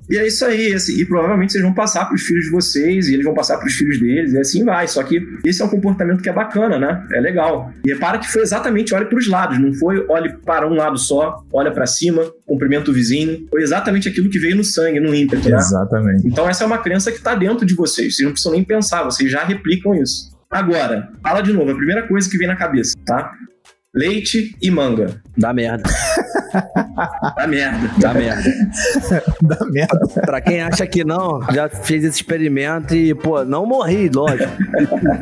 [0.10, 3.08] E é isso aí, assim, e provavelmente vocês vão passar para os filhos de vocês,
[3.08, 4.88] e eles vão passar para os filhos deles, e assim vai.
[4.88, 7.06] Só que esse é um comportamento que é bacana, né?
[7.14, 7.72] É legal.
[7.86, 10.98] E repara que foi exatamente olhe para os lados, não foi olhe para um lado
[10.98, 13.48] só, olha para cima, cumprimenta o vizinho.
[13.50, 15.58] Foi exatamente aquilo que veio no sangue, no ímpeto, né?
[15.58, 16.28] Exatamente.
[16.28, 18.16] Então essa é uma crença que está dentro de vocês.
[18.16, 20.34] Vocês não precisam nem pensar, vocês já replicam isso.
[20.50, 23.32] Agora, fala de novo, a primeira coisa que vem na cabeça, tá?
[23.96, 25.22] Leite e manga.
[25.38, 25.84] Dá merda.
[26.96, 27.90] Dá merda.
[27.98, 28.44] Dá merda.
[29.42, 30.08] Dá merda.
[30.26, 34.52] Pra quem acha que não, já fez esse experimento e, pô, não morri, lógico.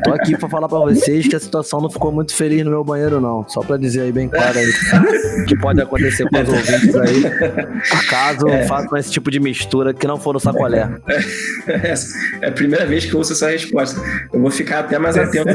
[0.03, 2.83] Tô aqui pra falar pra vocês que a situação não ficou muito feliz no meu
[2.83, 3.47] banheiro, não.
[3.47, 7.23] Só pra dizer aí bem claro aí que pode acontecer com os ouvintes aí.
[8.09, 10.89] Caso façam esse tipo de mistura que não for no sacolé.
[12.41, 13.99] É a primeira vez que eu ouço essa resposta.
[14.33, 15.53] Eu vou ficar até mais atento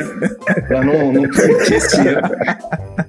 [0.67, 2.21] pra não, não cometer esse erro.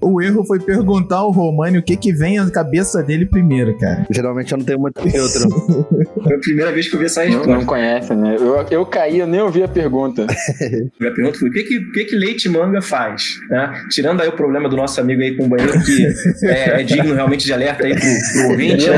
[0.02, 4.05] O erro foi perguntar ao Romani o que que vem na cabeça dele primeiro, cara.
[4.10, 5.49] Geralmente eu não tenho muito filtro.
[6.23, 7.53] Foi a primeira vez que eu vi essa Não, resposta.
[7.53, 8.36] não conhece, né?
[8.39, 10.25] Eu, eu caí, eu nem ouvi a pergunta.
[11.07, 13.39] A pergunta foi: o que, que, o que, que leite manga faz?
[13.49, 13.83] Né?
[13.89, 16.07] Tirando aí o problema do nosso amigo aí com o banheiro, que
[16.45, 18.97] é, é digno realmente de alerta aí pro, pro ouvinte, né?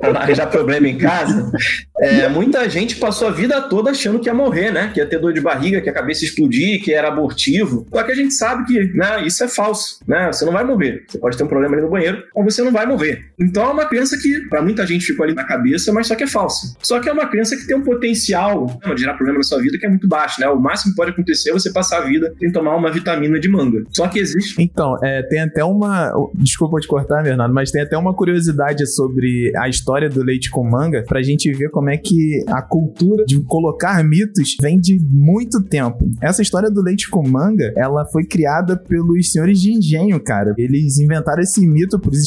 [0.00, 1.50] Pra não arranjar problema em casa.
[1.98, 4.90] É, muita gente passou a vida toda achando que ia morrer, né?
[4.92, 7.86] Que ia ter dor de barriga, que a cabeça ia explodir, que era abortivo.
[7.92, 10.32] Só que a gente sabe que né, isso é falso, né?
[10.32, 11.04] Você não vai morrer.
[11.06, 13.24] Você pode ter um problema ali no banheiro, mas você não vai morrer.
[13.38, 16.24] Então é uma crença que, pra muita gente, ficou ali na cabeça, mas só que
[16.24, 16.76] é falsa.
[16.82, 19.78] Só que é uma crença que tem um potencial de gerar problema na sua vida
[19.78, 20.48] que é muito baixo, né?
[20.48, 23.48] O máximo que pode acontecer é você passar a vida sem tomar uma vitamina de
[23.48, 23.82] manga.
[23.90, 24.60] Só que existe.
[24.60, 26.12] Então, é, tem até uma.
[26.34, 30.64] Desculpa te cortar, Bernardo, mas tem até uma curiosidade sobre a história do leite com
[30.64, 35.62] manga, pra gente ver como é que a cultura de colocar mitos vem de muito
[35.62, 36.08] tempo.
[36.22, 40.54] Essa história do leite com manga, ela foi criada pelos senhores de engenho, cara.
[40.56, 42.18] Eles inventaram esse mito para os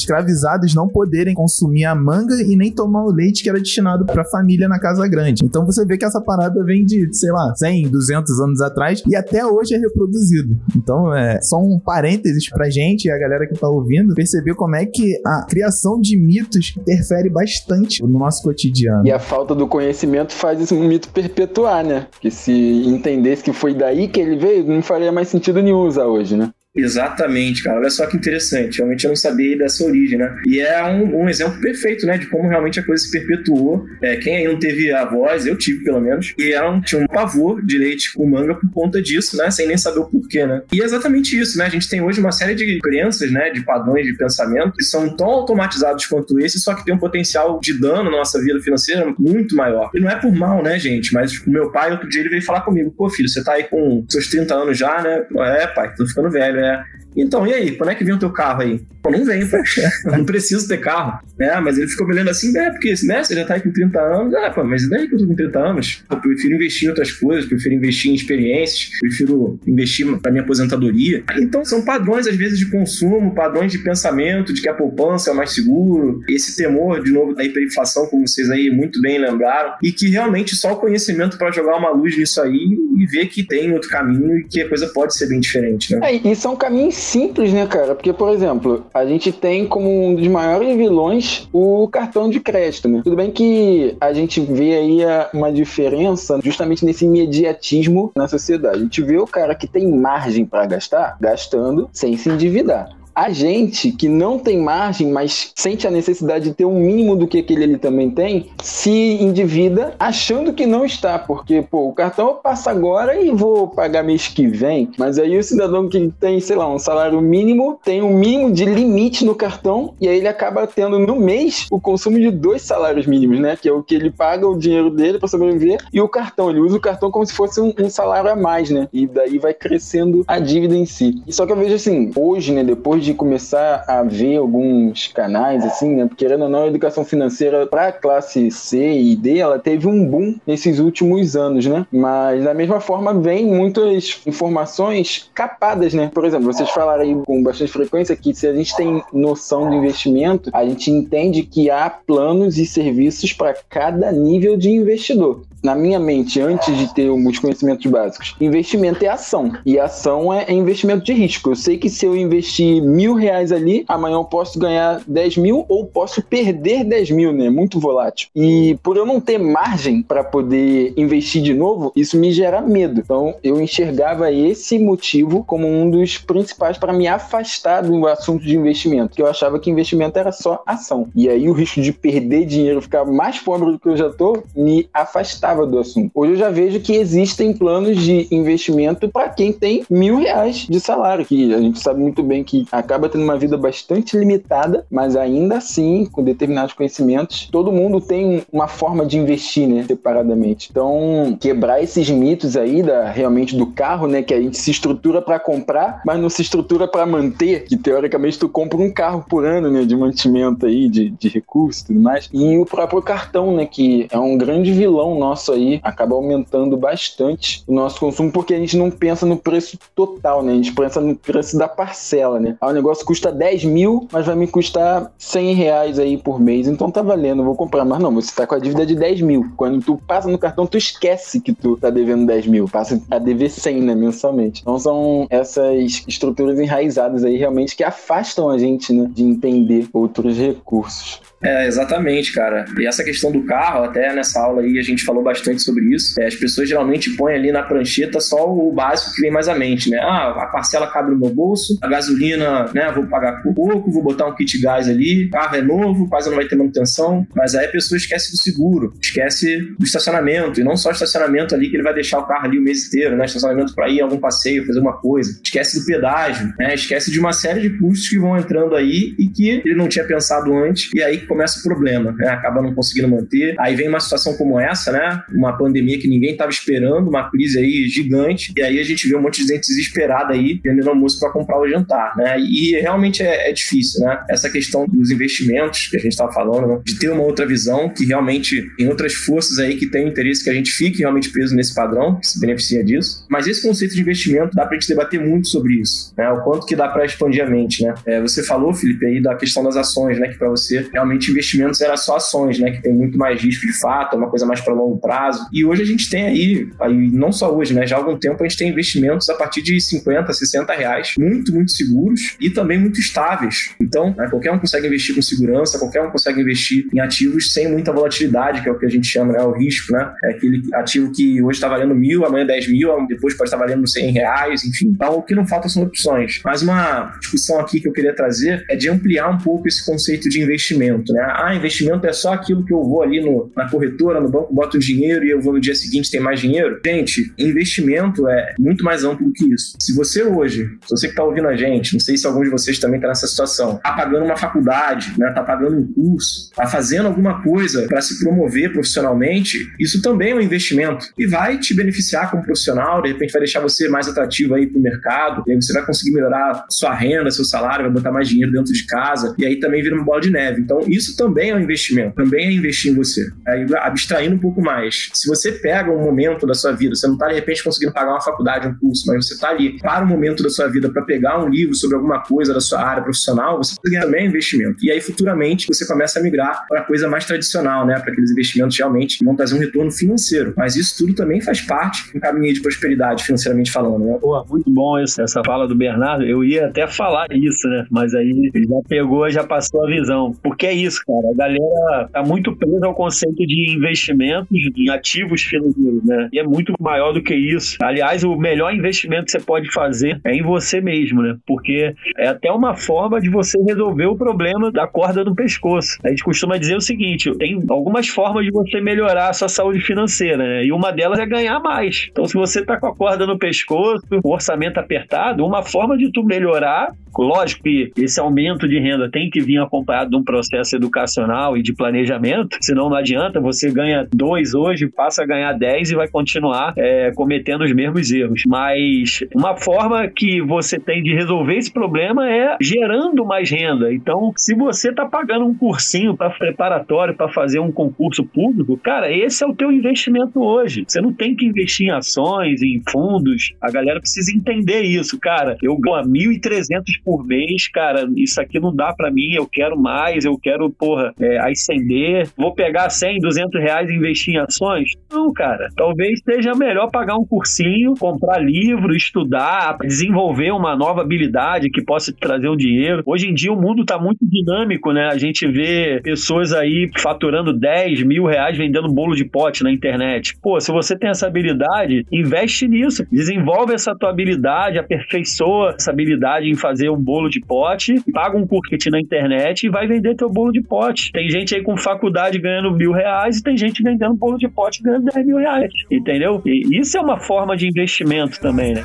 [0.75, 4.67] não poderem consumir a manga e nem tomar o leite que era destinado pra família
[4.67, 5.43] na casa grande.
[5.43, 9.15] Então você vê que essa parada vem de, sei lá, 100, 200 anos atrás e
[9.15, 10.57] até hoje é reproduzido.
[10.75, 14.75] Então é só um parênteses pra gente e a galera que tá ouvindo perceber como
[14.75, 19.05] é que a criação de mitos interfere bastante no nosso cotidiano.
[19.07, 22.07] E a falta do conhecimento faz esse mito perpetuar, né?
[22.11, 22.51] Porque se
[22.85, 26.51] entendesse que foi daí que ele veio, não faria mais sentido nenhum usar hoje, né?
[26.77, 27.79] Exatamente, cara.
[27.79, 28.77] Olha só que interessante.
[28.77, 30.35] Realmente eu não sabia dessa origem, né?
[30.45, 32.17] E é um, um exemplo perfeito, né?
[32.17, 33.85] De como realmente a coisa se perpetuou.
[34.01, 37.65] É, quem aí não teve avós, eu tive pelo menos, e eram, tinha um pavor
[37.65, 39.49] de leite com manga por conta disso, né?
[39.49, 40.61] Sem nem saber o porquê, né?
[40.71, 41.65] E é exatamente isso, né?
[41.65, 43.49] A gente tem hoje uma série de crenças, né?
[43.49, 47.59] De padrões de pensamento que são tão automatizados quanto esse, só que tem um potencial
[47.61, 49.89] de dano na nossa vida financeira muito maior.
[49.95, 51.13] E não é por mal, né, gente?
[51.13, 53.63] Mas o meu pai, outro dia, ele veio falar comigo: pô, filho, você tá aí
[53.63, 55.25] com seus 30 anos já, né?
[55.57, 57.06] É, pai, tô ficando velho, é.
[57.17, 57.71] Então, e aí?
[57.71, 58.79] Quando é que vem o teu carro aí?
[59.01, 59.57] Pô, não vem, pô.
[60.05, 61.19] Não preciso ter carro.
[61.37, 61.59] né?
[61.59, 63.99] mas ele ficou me olhando assim, é, porque né, você já tá aí com 30
[63.99, 64.33] anos.
[64.35, 66.03] Ah, pô, mas e daí que eu tô com 30 anos?
[66.09, 71.23] Eu prefiro investir em outras coisas, prefiro investir em experiências, prefiro investir pra minha aposentadoria.
[71.39, 75.33] Então, são padrões, às vezes, de consumo, padrões de pensamento, de que a poupança é
[75.33, 79.91] mais seguro, esse temor, de novo, da hiperinflação, como vocês aí muito bem lembraram, e
[79.91, 83.71] que realmente só o conhecimento para jogar uma luz nisso aí e ver que tem
[83.71, 86.11] outro caminho e que a coisa pode ser bem diferente, né?
[86.11, 87.95] É, e são caminhos simples, né, cara?
[87.95, 92.87] Porque, por exemplo, a gente tem como um dos maiores vilões o cartão de crédito,
[92.87, 93.01] né?
[93.03, 94.99] Tudo bem que a gente vê aí
[95.33, 98.77] uma diferença justamente nesse imediatismo na sociedade.
[98.77, 102.89] A gente vê o cara que tem margem para gastar, gastando sem se endividar.
[103.17, 107.25] A gente que não tem margem, mas sente a necessidade de ter um mínimo do
[107.25, 112.27] que aquele ali também tem, se endivida achando que não está, porque, pô, o cartão
[112.27, 114.91] eu passo agora e vou pagar mês que vem.
[114.99, 118.65] Mas aí o cidadão que tem, sei lá, um salário mínimo, tem um mínimo de
[118.65, 123.07] limite no cartão, e aí ele acaba tendo no mês o consumo de dois salários
[123.07, 123.57] mínimos, né?
[123.59, 126.51] Que é o que ele paga o dinheiro dele para sobreviver, e o cartão.
[126.51, 128.87] Ele usa o cartão como se fosse um, um salário a mais, né?
[128.93, 131.23] E daí vai crescendo a dívida em si.
[131.29, 135.95] Só que eu vejo assim, hoje, né, depois de começar a ver alguns canais, assim,
[135.95, 136.05] né?
[136.05, 140.05] Porque querendo ou não, a educação financeira para classe C e D, ela teve um
[140.05, 141.85] boom nesses últimos anos, né?
[141.91, 146.11] Mas da mesma forma vem muitas informações capadas, né?
[146.13, 149.75] Por exemplo, vocês falaram aí com bastante frequência que se a gente tem noção do
[149.75, 155.75] investimento, a gente entende que há planos e serviços para cada nível de investidor na
[155.75, 159.51] minha mente, antes de ter os conhecimentos básicos, investimento é ação.
[159.65, 161.51] E ação é, é investimento de risco.
[161.51, 165.65] Eu sei que se eu investir mil reais ali, amanhã eu posso ganhar 10 mil
[165.67, 167.49] ou posso perder 10 mil, né?
[167.49, 168.29] Muito volátil.
[168.35, 173.01] E por eu não ter margem para poder investir de novo, isso me gera medo.
[173.01, 178.55] Então eu enxergava esse motivo como um dos principais para me afastar do assunto de
[178.55, 179.15] investimento.
[179.15, 181.07] Que eu achava que investimento era só ação.
[181.15, 184.43] E aí o risco de perder dinheiro, ficar mais pobre do que eu já tô,
[184.55, 186.11] me afastava do assunto.
[186.13, 190.79] Hoje eu já vejo que existem planos de investimento para quem tem mil reais de
[190.79, 195.15] salário, que a gente sabe muito bem que acaba tendo uma vida bastante limitada, mas
[195.15, 200.67] ainda assim, com determinados conhecimentos, todo mundo tem uma forma de investir, né, separadamente.
[200.69, 205.21] Então, quebrar esses mitos aí da realmente do carro, né, que a gente se estrutura
[205.21, 209.45] para comprar, mas não se estrutura para manter, que teoricamente tu compra um carro por
[209.45, 212.29] ano, né, de mantimento aí, de, de recursos e tudo mais.
[212.33, 217.63] E o próprio cartão, né, que é um grande vilão nosso aí, acaba aumentando bastante
[217.67, 220.99] o nosso consumo, porque a gente não pensa no preço total, né, a gente pensa
[221.01, 222.55] no preço da parcela, né.
[222.59, 226.67] Ah, o negócio custa 10 mil, mas vai me custar 100 reais aí por mês,
[226.67, 227.85] então tá valendo, vou comprar.
[227.85, 229.51] Mas não, você tá com a dívida de 10 mil.
[229.55, 233.19] Quando tu passa no cartão, tu esquece que tu tá devendo 10 mil, passa a
[233.19, 234.61] dever 100, né, mensalmente.
[234.61, 240.37] Então são essas estruturas enraizadas aí realmente que afastam a gente, né, de entender outros
[240.37, 241.21] recursos.
[241.41, 242.65] É, exatamente, cara.
[242.79, 246.19] E essa questão do carro, até nessa aula aí a gente falou bastante sobre isso.
[246.19, 249.55] É, as pessoas geralmente põem ali na prancheta só o básico que vem mais à
[249.55, 249.99] mente, né?
[249.99, 252.91] Ah, a parcela cabe no meu bolso, a gasolina, né?
[252.91, 256.35] Vou pagar por pouco, vou botar um kit gás ali, carro é novo, quase não
[256.35, 257.27] vai ter manutenção.
[257.35, 260.59] Mas aí a pessoa esquece do seguro, esquece do estacionamento.
[260.59, 263.15] E não só estacionamento ali que ele vai deixar o carro ali o mês inteiro,
[263.15, 263.25] né?
[263.25, 265.39] Estacionamento para ir em algum passeio, fazer uma coisa.
[265.43, 266.73] Esquece do pedágio, né?
[266.73, 270.05] Esquece de uma série de custos que vão entrando aí e que ele não tinha
[270.05, 270.89] pensado antes.
[270.95, 272.29] E aí começa o problema, né?
[272.29, 273.55] Acaba não conseguindo manter.
[273.59, 275.21] Aí vem uma situação como essa, né?
[275.31, 278.53] Uma pandemia que ninguém estava esperando, uma crise aí gigante.
[278.55, 281.59] E aí a gente vê um monte de gente desesperada aí vendendo almoço para comprar
[281.59, 282.39] o jantar, né?
[282.39, 284.23] E realmente é, é difícil, né?
[284.29, 286.81] Essa questão dos investimentos que a gente estava falando, né?
[286.85, 290.49] de ter uma outra visão que realmente tem outras forças aí que têm interesse que
[290.49, 293.25] a gente fique realmente preso nesse padrão, que se beneficia disso.
[293.29, 296.29] Mas esse conceito de investimento dá pra gente debater muito sobre isso, né?
[296.29, 297.93] O quanto que dá para expandir a mente, né?
[298.05, 300.29] É, você falou, Felipe, aí da questão das ações, né?
[300.29, 302.71] Que para você realmente investimentos era só ações, né?
[302.71, 305.47] Que tem muito mais risco de fato, é uma coisa mais para longo prazo.
[305.51, 307.85] E hoje a gente tem aí, aí, não só hoje, né?
[307.85, 311.53] Já há algum tempo a gente tem investimentos a partir de 50, 60 reais, muito,
[311.53, 313.73] muito seguros, e também muito estáveis.
[313.79, 317.69] Então, né, qualquer um consegue investir com segurança, qualquer um consegue investir em ativos sem
[317.69, 320.13] muita volatilidade, que é o que a gente chama, né, o risco, né?
[320.23, 323.87] É aquele ativo que hoje está valendo mil, amanhã 10 mil, depois pode estar valendo
[323.87, 324.91] 100 reais, enfim.
[324.95, 326.41] Então, o que não falta são opções.
[326.43, 330.29] Mas uma discussão aqui que eu queria trazer é de ampliar um pouco esse conceito
[330.29, 331.21] de investimento, né?
[331.35, 334.79] Ah, investimento é só aquilo que eu vou ali no, na corretora, no banco, boto
[334.79, 336.79] dinheiro e eu vou no dia seguinte ter mais dinheiro.
[336.85, 339.75] Gente, investimento é muito mais amplo que isso.
[339.79, 342.49] Se você hoje, se você que está ouvindo a gente, não sei se algum de
[342.49, 345.31] vocês também está nessa situação, tá pagando uma faculdade, né?
[345.31, 350.35] Tá pagando um curso, tá fazendo alguma coisa para se promover profissionalmente, isso também é
[350.35, 354.55] um investimento e vai te beneficiar como profissional, de repente vai deixar você mais atrativo
[354.55, 357.93] aí para o mercado, e aí você vai conseguir melhorar sua renda, seu salário, vai
[357.93, 360.61] botar mais dinheiro dentro de casa, e aí também vira uma bola de neve.
[360.61, 363.29] Então, isso também é um investimento, também é investir em você.
[363.47, 367.15] Aí, abstraindo um pouco mais, se você pega um momento da sua vida, você não
[367.15, 370.07] está de repente conseguindo pagar uma faculdade, um curso, mas você está ali para um
[370.07, 373.57] momento da sua vida para pegar um livro sobre alguma coisa da sua área profissional,
[373.57, 374.83] você também é investimento.
[374.83, 377.99] E aí, futuramente, você começa a migrar para coisa mais tradicional, né?
[377.99, 380.53] Para aqueles investimentos realmente que vão trazer um retorno financeiro.
[380.55, 384.17] Mas isso tudo também faz parte um caminho de prosperidade, financeiramente falando, né?
[384.19, 386.23] Pô, muito bom esse, essa fala do Bernardo.
[386.23, 387.85] Eu ia até falar isso, né?
[387.89, 390.33] Mas aí já pegou, já passou a visão.
[390.43, 391.29] Porque é isso, cara.
[391.31, 396.29] A galera tá muito presa ao conceito de investimentos em ativos financeiros, né?
[396.31, 397.77] E é muito maior do que isso.
[397.81, 401.35] Aliás, o melhor investimento que você pode fazer é em você mesmo, né?
[401.45, 405.97] Porque é até uma forma de você resolver o problema da corda no pescoço.
[406.03, 409.81] A gente costuma dizer o seguinte: tem algumas formas de você melhorar a sua saúde
[409.81, 410.65] financeira, né?
[410.65, 412.07] E uma delas é ganhar mais.
[412.11, 416.11] Então, se você tá com a corda no pescoço, o orçamento apertado, uma forma de
[416.11, 420.75] tu melhorar Lógico que esse aumento de renda tem que vir acompanhado de um processo
[420.75, 425.91] educacional e de planejamento, senão não adianta, você ganha dois hoje, passa a ganhar dez
[425.91, 428.43] e vai continuar é, cometendo os mesmos erros.
[428.47, 433.93] Mas uma forma que você tem de resolver esse problema é gerando mais renda.
[433.93, 439.11] Então, se você está pagando um cursinho para preparatório para fazer um concurso público, cara,
[439.11, 440.83] esse é o teu investimento hoje.
[440.87, 443.53] Você não tem que investir em ações, em fundos.
[443.61, 445.57] A galera precisa entender isso, cara.
[445.61, 450.25] Eu ganho 1.300 por mês, cara, isso aqui não dá para mim, eu quero mais,
[450.25, 454.91] eu quero, porra, é, ascender, vou pegar 100, 200 reais e investir em ações?
[455.09, 461.69] Não, cara, talvez seja melhor pagar um cursinho, comprar livro, estudar, desenvolver uma nova habilidade
[461.69, 463.03] que possa trazer um dinheiro.
[463.05, 465.07] Hoje em dia o mundo tá muito dinâmico, né?
[465.07, 470.37] A gente vê pessoas aí faturando 10 mil reais vendendo bolo de pote na internet.
[470.41, 476.49] Pô, se você tem essa habilidade, investe nisso, desenvolve essa tua habilidade, aperfeiçoa essa habilidade
[476.49, 480.29] em fazer um bolo de pote, paga um curquete na internet e vai vender teu
[480.29, 481.11] bolo de pote.
[481.11, 484.81] Tem gente aí com faculdade ganhando mil reais e tem gente vendendo bolo de pote
[484.81, 486.41] ganhando 10 mil reais, entendeu?
[486.45, 488.83] E isso é uma forma de investimento também, né?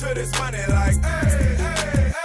[0.00, 2.19] To this money like, hey, hey, hey.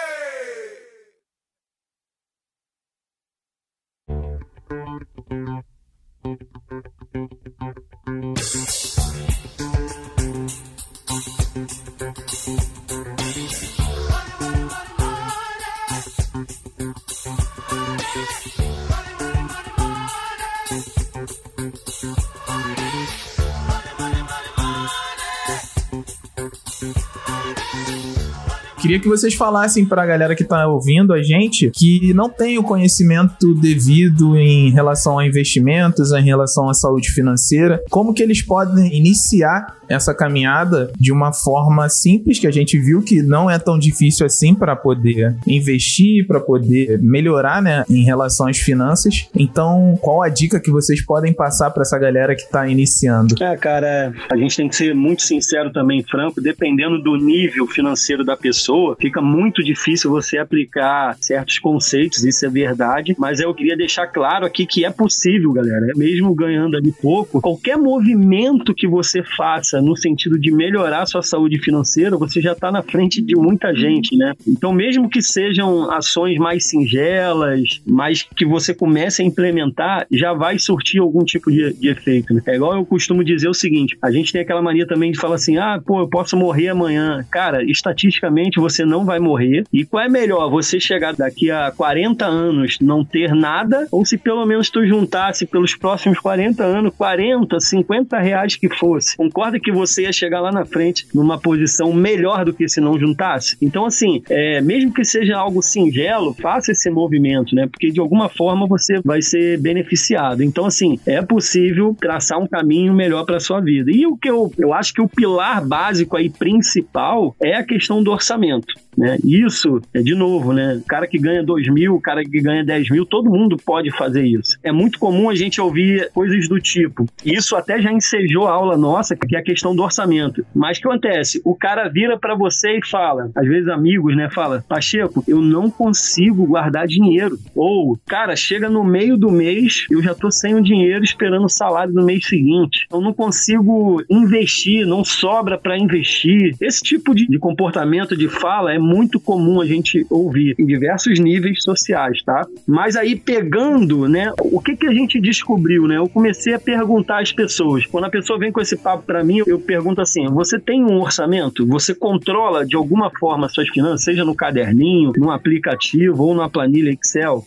[28.96, 32.64] Queria que vocês falassem pra galera que tá ouvindo a gente que não tem o
[32.64, 38.96] conhecimento devido em relação a investimentos, em relação à saúde financeira, como que eles podem
[38.96, 43.78] iniciar essa caminhada de uma forma simples, que a gente viu que não é tão
[43.78, 49.28] difícil assim para poder investir, para poder melhorar, né, em relação às finanças.
[49.36, 53.36] Então, qual a dica que vocês podem passar para essa galera que tá iniciando?
[53.41, 58.24] É, cara, a gente tem que ser muito sincero também, franco, dependendo do nível financeiro
[58.24, 63.76] da pessoa, fica muito difícil você aplicar certos conceitos, isso é verdade, mas eu queria
[63.76, 69.22] deixar claro aqui que é possível, galera, mesmo ganhando ali pouco, qualquer movimento que você
[69.24, 73.74] faça no sentido de melhorar sua saúde financeira, você já está na frente de muita
[73.76, 74.34] gente, né?
[74.48, 80.58] Então, mesmo que sejam ações mais singelas, mas que você comece a implementar, já vai
[80.58, 82.34] surtir algum tipo de, de efeito.
[82.34, 82.42] Né?
[82.48, 85.36] É igual eu costumo dizer o seguinte: a gente tem aquela mania também de falar
[85.36, 87.26] assim, ah, pô, eu posso morrer amanhã.
[87.30, 89.64] Cara, estatisticamente provavelmente você não vai morrer.
[89.72, 94.18] E qual é melhor, você chegar daqui a 40 anos não ter nada, ou se
[94.18, 99.16] pelo menos tu juntasse pelos próximos 40 anos, 40, 50 reais que fosse.
[99.18, 103.00] Concorda que você ia chegar lá na frente numa posição melhor do que se não
[103.00, 103.58] juntasse?
[103.62, 107.68] Então, assim, é, mesmo que seja algo singelo, faça esse movimento, né?
[107.68, 110.42] Porque de alguma forma você vai ser beneficiado.
[110.44, 113.92] Então, assim, é possível traçar um caminho melhor para sua vida.
[113.92, 118.04] E o que eu, eu acho que o pilar básico aí principal é a questão
[118.04, 118.64] do orçamento.
[118.68, 118.85] Thanks.
[118.98, 119.18] Né?
[119.24, 120.76] Isso, é de novo, né?
[120.76, 123.91] O cara que ganha 2 mil, o cara que ganha 10 mil, todo mundo pode
[123.91, 124.58] fazer isso.
[124.64, 127.06] É muito comum a gente ouvir coisas do tipo.
[127.24, 130.46] Isso até já ensejou a aula nossa, que é a questão do orçamento.
[130.54, 131.41] Mas o que acontece?
[131.43, 134.30] O cara vira para você e fala, às vezes amigos, né?
[134.30, 137.38] Fala, Pacheco, eu não consigo guardar dinheiro.
[137.56, 141.50] Ou, cara, chega no meio do mês, eu já tô sem o dinheiro esperando o
[141.50, 142.88] salário do mês seguinte.
[142.91, 146.56] Eu não consigo investir, não sobra para investir.
[146.62, 151.62] Esse tipo de, comportamento, de fala, é muito comum a gente ouvir em diversos níveis
[151.62, 152.46] sociais, tá?
[152.68, 155.98] Mas aí pegando, né, o que que a gente descobriu, né?
[155.98, 157.86] Eu comecei a perguntar às pessoas.
[157.86, 161.02] Quando a pessoa vem com esse papo para mim, eu pergunto assim: você tem um
[161.02, 161.66] orçamento?
[161.68, 166.92] Você controla de alguma forma suas finanças, seja no caderninho, num aplicativo ou numa planilha
[166.92, 167.46] Excel?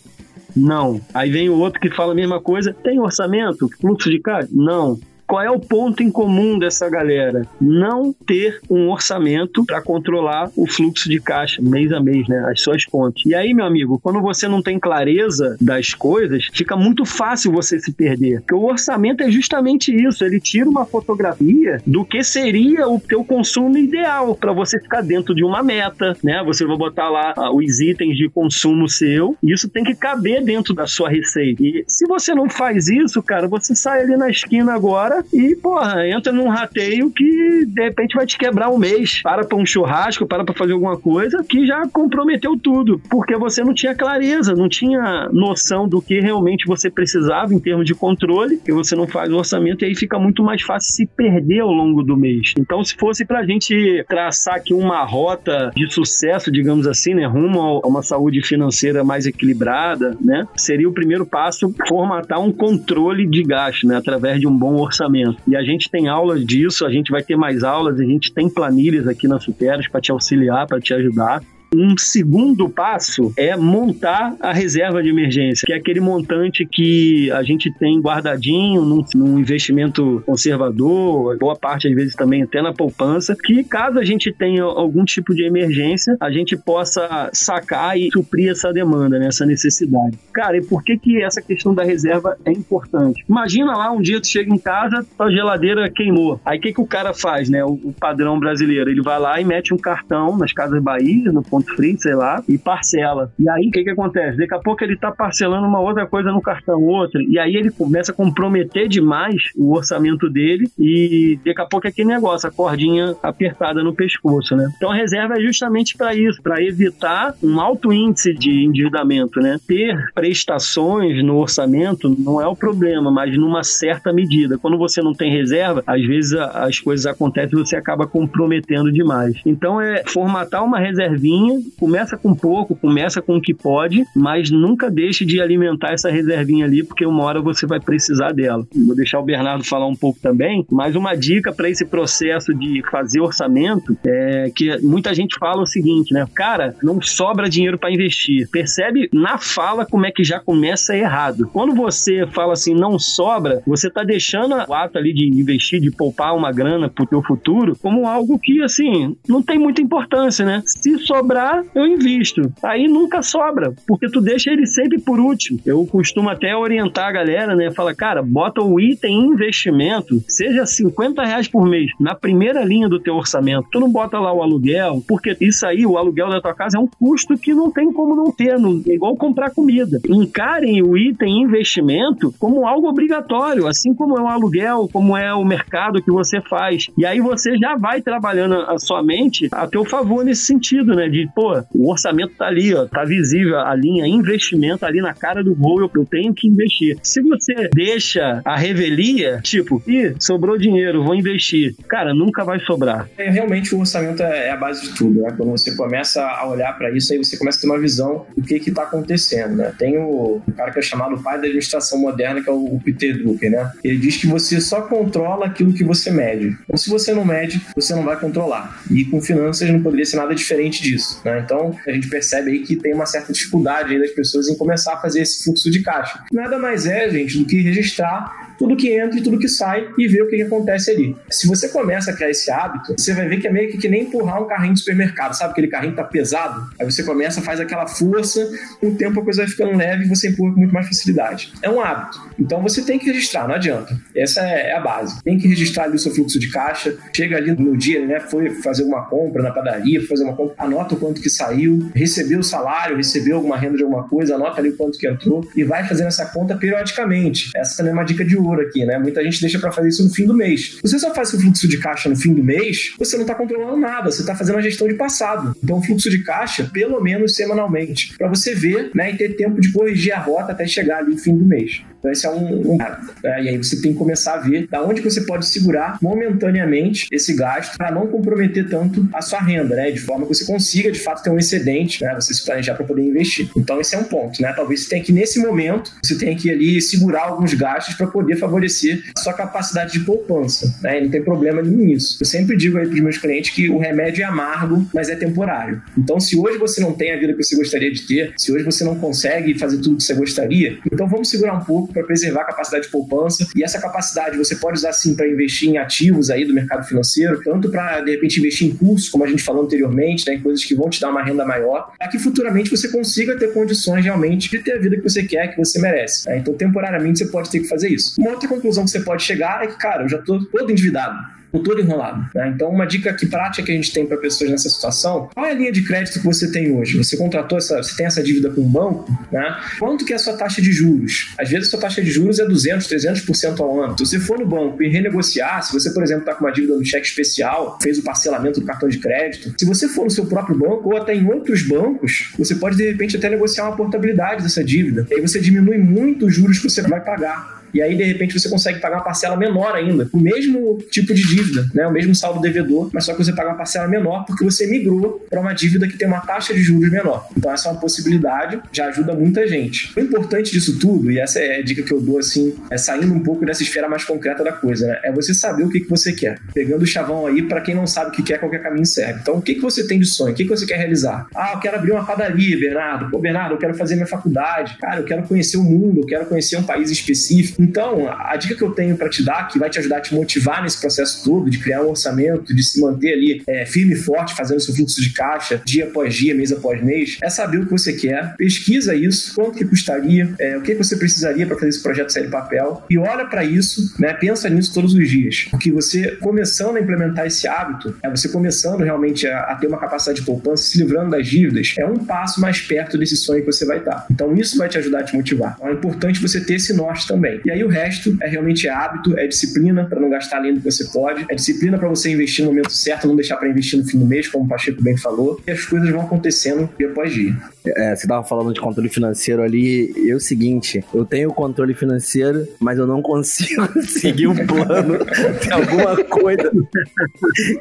[0.55, 0.99] Não.
[1.13, 2.73] Aí vem o outro que fala a mesma coisa.
[2.73, 3.69] Tem orçamento?
[3.79, 4.49] Fluxo de caixa?
[4.51, 4.99] Não.
[5.29, 7.45] Qual é o ponto em comum dessa galera?
[7.61, 12.49] Não ter um orçamento para controlar o fluxo de caixa mês a mês, né?
[12.51, 13.21] As suas contas.
[13.27, 17.79] E aí, meu amigo, quando você não tem clareza das coisas, fica muito fácil você
[17.79, 18.39] se perder.
[18.39, 20.25] Porque o orçamento é justamente isso.
[20.25, 25.35] Ele tira uma fotografia do que seria o teu consumo ideal para você ficar dentro
[25.35, 26.41] de uma meta, né?
[26.43, 29.37] Você vai botar lá ah, os itens de consumo seu.
[29.43, 31.61] E isso tem que caber dentro da sua receita.
[31.61, 36.07] E se você não faz isso, cara, você sai ali na esquina agora e, porra,
[36.07, 39.21] entra num rateio que de repente vai te quebrar um mês.
[39.21, 43.01] Para pra um churrasco, para pra fazer alguma coisa que já comprometeu tudo.
[43.09, 47.85] Porque você não tinha clareza, não tinha noção do que realmente você precisava em termos
[47.85, 51.05] de controle, que você não faz o orçamento e aí fica muito mais fácil se
[51.05, 52.53] perder ao longo do mês.
[52.57, 57.81] Então, se fosse pra gente traçar aqui uma rota de sucesso, digamos assim, né, rumo
[57.83, 63.43] a uma saúde financeira mais equilibrada, né, seria o primeiro passo formatar um controle de
[63.43, 65.08] gasto, né, através de um bom orçamento.
[65.47, 68.49] E a gente tem aulas disso, a gente vai ter mais aulas, a gente tem
[68.49, 71.43] planilhas aqui na Superos para te auxiliar, para te ajudar.
[71.73, 77.43] Um segundo passo é montar a reserva de emergência, que é aquele montante que a
[77.43, 83.35] gente tem guardadinho num, num investimento conservador, boa parte às vezes também até na poupança,
[83.35, 88.49] que caso a gente tenha algum tipo de emergência, a gente possa sacar e suprir
[88.49, 90.17] essa demanda, né, essa necessidade.
[90.33, 93.23] Cara, e por que que essa questão da reserva é importante?
[93.29, 96.39] Imagina lá um dia tu chega em casa, tua geladeira queimou.
[96.43, 98.89] Aí o que que o cara faz, né, o, o padrão brasileiro?
[98.89, 102.43] Ele vai lá e mete um cartão nas Casas Bahia, no ponto free, sei lá,
[102.47, 103.31] e parcela.
[103.39, 104.37] E aí o que que acontece?
[104.37, 107.71] Daqui a pouco ele tá parcelando uma outra coisa no cartão, outra, e aí ele
[107.71, 112.51] começa a comprometer demais o orçamento dele e daqui a pouco é aquele negócio, a
[112.51, 114.69] cordinha apertada no pescoço, né?
[114.75, 119.57] Então a reserva é justamente para isso, para evitar um alto índice de endividamento, né?
[119.67, 124.57] Ter prestações no orçamento não é o problema, mas numa certa medida.
[124.57, 129.35] Quando você não tem reserva, às vezes as coisas acontecem e você acaba comprometendo demais.
[129.45, 131.48] Então é formatar uma reservinha,
[131.79, 136.65] começa com pouco, começa com o que pode, mas nunca deixe de alimentar essa reservinha
[136.65, 138.65] ali, porque uma hora você vai precisar dela.
[138.75, 142.81] Vou deixar o Bernardo falar um pouco também, mas uma dica para esse processo de
[142.89, 146.25] fazer orçamento é que muita gente fala o seguinte, né?
[146.33, 148.49] Cara, não sobra dinheiro para investir.
[148.51, 151.49] Percebe na fala como é que já começa errado.
[151.51, 155.91] Quando você fala assim, não sobra, você tá deixando o ato ali de investir, de
[155.91, 160.61] poupar uma grana pro teu futuro, como algo que, assim, não tem muita importância, né?
[160.65, 161.38] Se sobrar,
[161.75, 162.51] eu invisto.
[162.63, 165.59] Aí nunca sobra, porque tu deixa ele sempre por último.
[165.65, 167.71] Eu costumo até orientar a galera, né?
[167.71, 172.99] Fala, cara, bota o item investimento, seja 50 reais por mês, na primeira linha do
[172.99, 173.67] teu orçamento.
[173.71, 176.79] Tu não bota lá o aluguel, porque isso aí, o aluguel da tua casa é
[176.79, 179.99] um custo que não tem como não ter, não- é igual comprar comida.
[180.07, 185.43] Encarem o item investimento como algo obrigatório, assim como é o aluguel, como é o
[185.45, 186.87] mercado que você faz.
[186.97, 191.07] E aí você já vai trabalhando a sua mente a teu favor nesse sentido, né?
[191.07, 195.43] De pô, o orçamento tá ali, ó, tá visível a linha investimento ali na cara
[195.43, 196.97] do gol, eu, eu tenho que investir.
[197.03, 201.75] Se você deixa a revelia, tipo, ih, sobrou dinheiro, vou investir.
[201.87, 203.09] Cara, nunca vai sobrar.
[203.17, 205.33] É, realmente o orçamento é é a base de tudo, né?
[205.35, 208.43] Quando você começa a olhar para isso, aí você começa a ter uma visão do
[208.43, 209.73] que que tá acontecendo, né?
[209.77, 213.17] Tem o, cara que é chamado pai da administração moderna, que é o, o Peter
[213.17, 213.71] Drucker, né?
[213.83, 216.57] Ele diz que você só controla aquilo que você mede.
[216.63, 218.81] Então, se você não mede, você não vai controlar.
[218.89, 221.41] E com finanças não poderia ser nada diferente disso, né?
[221.43, 225.01] Então, a gente percebe aí que tem uma certa dificuldade das pessoas em começar a
[225.01, 226.23] fazer esse fluxo de caixa.
[226.31, 230.07] Nada mais é, gente, do que registrar tudo que entra e tudo que sai e
[230.07, 231.15] ver o que, que acontece ali.
[231.29, 233.87] Se você começa a criar esse hábito, você vai ver que é meio que, que
[233.87, 235.51] nem empurrar um carrinho de supermercado, sabe?
[235.51, 238.51] Aquele carrinho tá pesado, aí você começa, faz aquela força,
[238.81, 241.53] com o tempo a coisa vai ficando leve e você empurra com muito mais facilidade.
[241.61, 242.19] É um hábito.
[242.37, 243.97] Então você tem que registrar, não adianta.
[244.13, 245.23] Essa é a base.
[245.23, 248.19] Tem que registrar ali o seu fluxo de caixa, chega ali no dia, né?
[248.19, 252.39] Foi fazer uma compra na padaria, fazer uma compra, anota o quanto que saiu, recebeu
[252.39, 255.63] o salário, recebeu alguma renda de alguma coisa, anota ali o quanto que entrou e
[255.63, 257.51] vai fazendo essa conta periodicamente.
[257.55, 258.97] Essa também é uma dica de ouro aqui, né?
[258.97, 260.77] Muita gente deixa para fazer isso no fim do mês.
[260.81, 263.77] Você só faz o fluxo de caixa no fim do mês, você não tá controlando
[263.77, 265.55] nada, você tá fazendo a gestão de passado.
[265.63, 269.71] Então, fluxo de caixa, pelo menos semanalmente, para você ver, né, e ter tempo de
[269.71, 271.81] corrigir a rota até chegar ali no fim do mês.
[271.99, 273.43] Então, esse é um, um né?
[273.43, 277.33] E aí você tem que começar a ver da onde você pode segurar momentaneamente esse
[277.33, 279.91] gasto para não comprometer tanto a sua renda, né?
[279.91, 282.15] De forma que você consiga, de fato, ter um excedente, né?
[282.15, 283.49] Você se planejar para poder investir.
[283.55, 284.53] Então, esse é um ponto, né?
[284.53, 288.37] Talvez você tenha que, nesse momento, você tenha que ali segurar alguns gastos para poder
[288.39, 290.99] favorecer a sua capacidade de poupança, né?
[290.99, 292.17] E não tem problema nenhum nisso.
[292.19, 295.15] Eu sempre digo aí para os meus clientes que o remédio é amargo, mas é
[295.15, 295.81] temporário.
[295.97, 298.63] Então, se hoje você não tem a vida que você gostaria de ter, se hoje
[298.63, 302.41] você não consegue fazer tudo que você gostaria, então vamos segurar um pouco para preservar
[302.41, 303.47] a capacidade de poupança.
[303.55, 307.41] E essa capacidade você pode usar sim para investir em ativos aí do mercado financeiro,
[307.43, 310.63] tanto para de repente investir em cursos, como a gente falou anteriormente, né, em coisas
[310.63, 314.49] que vão te dar uma renda maior, para que futuramente você consiga ter condições realmente
[314.49, 316.27] de ter a vida que você quer, que você merece.
[316.29, 316.37] né?
[316.37, 318.13] Então, temporariamente você pode ter que fazer isso.
[318.19, 321.39] Uma outra conclusão que você pode chegar é que, cara, eu já estou todo endividado
[321.51, 322.29] o todo enrolado.
[322.33, 322.51] né?
[322.53, 325.51] Então, uma dica aqui prática que a gente tem para pessoas nessa situação: qual é
[325.51, 326.97] a linha de crédito que você tem hoje?
[326.97, 329.59] Você contratou essa, você tem essa dívida com o banco, né?
[329.79, 331.33] Quanto que é a sua taxa de juros?
[331.37, 333.97] Às vezes a sua taxa de juros é 200, 300% ao ano.
[333.97, 336.75] Se você for no banco e renegociar, se você, por exemplo, está com uma dívida
[336.75, 340.25] no cheque especial, fez o parcelamento do cartão de crédito, se você for no seu
[340.25, 344.43] próprio banco ou até em outros bancos, você pode de repente até negociar uma portabilidade
[344.43, 345.07] dessa dívida.
[345.09, 347.58] E aí você diminui muito os juros que você vai pagar.
[347.73, 350.09] E aí, de repente, você consegue pagar uma parcela menor ainda.
[350.11, 351.87] O mesmo tipo de dívida, né?
[351.87, 355.25] O mesmo saldo devedor, mas só que você paga uma parcela menor porque você migrou
[355.29, 357.27] para uma dívida que tem uma taxa de juros menor.
[357.35, 359.91] Então, essa é uma possibilidade, já ajuda muita gente.
[359.97, 363.13] O importante disso tudo, e essa é a dica que eu dou, assim, é saindo
[363.13, 364.99] um pouco dessa esfera mais concreta da coisa, né?
[365.03, 366.39] É você saber o que, que você quer.
[366.53, 369.19] Pegando o chavão aí, para quem não sabe o que quer, qualquer caminho serve.
[369.21, 370.33] Então, o que, que você tem de sonho?
[370.33, 371.27] O que, que você quer realizar?
[371.35, 373.09] Ah, eu quero abrir uma padaria, Bernardo.
[373.09, 374.77] Pô, Bernardo, eu quero fazer minha faculdade.
[374.77, 377.58] Cara, eu quero conhecer o mundo, eu quero conhecer um país específico.
[377.59, 380.15] Então, a dica que eu tenho para te dar, que vai te ajudar a te
[380.15, 383.97] motivar nesse processo todo, de criar um orçamento, de se manter ali é, firme e
[383.97, 387.65] forte, fazendo seu fluxo de caixa, dia após dia, mês após mês, é saber o
[387.65, 391.69] que você quer, pesquisa isso, quanto que custaria, é, o que você precisaria para fazer
[391.69, 395.47] esse projeto sair do papel, e olha para isso, né, pensa nisso todos os dias.
[395.51, 399.77] Porque você começando a implementar esse hábito, é você começando realmente a, a ter uma
[399.77, 403.51] capacidade de poupança, se livrando das dívidas, é um passo mais perto desse sonho que
[403.51, 404.05] você vai estar.
[404.09, 405.55] Então isso vai te ajudar a te motivar.
[405.57, 407.41] Então é importante você ter esse norte também.
[407.45, 410.71] E aí o resto é realmente hábito, é disciplina para não gastar além do que
[410.71, 413.85] você pode, é disciplina para você investir no momento certo, não deixar para investir no
[413.85, 417.13] fim do mês, como o Pacheco bem falou, e as coisas vão acontecendo dia após
[417.13, 417.35] dia.
[417.65, 421.73] É, você tava falando de controle financeiro ali, e é o seguinte, eu tenho controle
[421.73, 424.97] financeiro, mas eu não consigo seguir um plano,
[425.41, 426.51] tem alguma coisa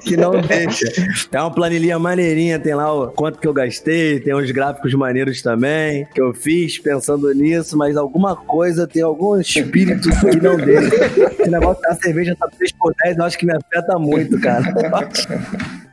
[0.03, 0.87] que não deixa.
[1.31, 5.43] Tem uma planilhinha maneirinha, tem lá o quanto que eu gastei, tem uns gráficos maneiros
[5.43, 9.43] também, que eu fiz pensando nisso, mas alguma coisa, tem algum
[9.79, 10.95] espírito que não deixa.
[11.39, 14.73] Esse negócio da cerveja tá 3 por 10, eu acho que me afeta muito, cara.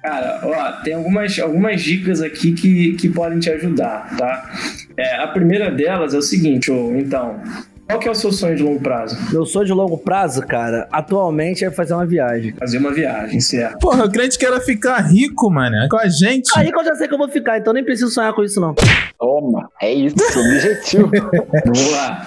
[0.02, 4.52] Cara, ó, tem algumas, algumas dicas aqui que, que podem te ajudar, tá?
[4.98, 7.42] É, a primeira delas é o seguinte, ô, então,
[7.88, 9.16] qual que é o seu sonho de longo prazo?
[9.32, 12.54] Meu sonho de longo prazo, cara, atualmente é fazer uma viagem.
[12.54, 13.78] Fazer uma viagem, certo?
[13.78, 16.50] Porra, o crente que era ficar rico, mano, com a gente.
[16.56, 18.60] Aí que eu já sei que eu vou ficar, então nem preciso sonhar com isso,
[18.60, 18.74] não.
[19.20, 21.12] Toma, é isso, objetivo.
[21.64, 22.26] Vamos lá.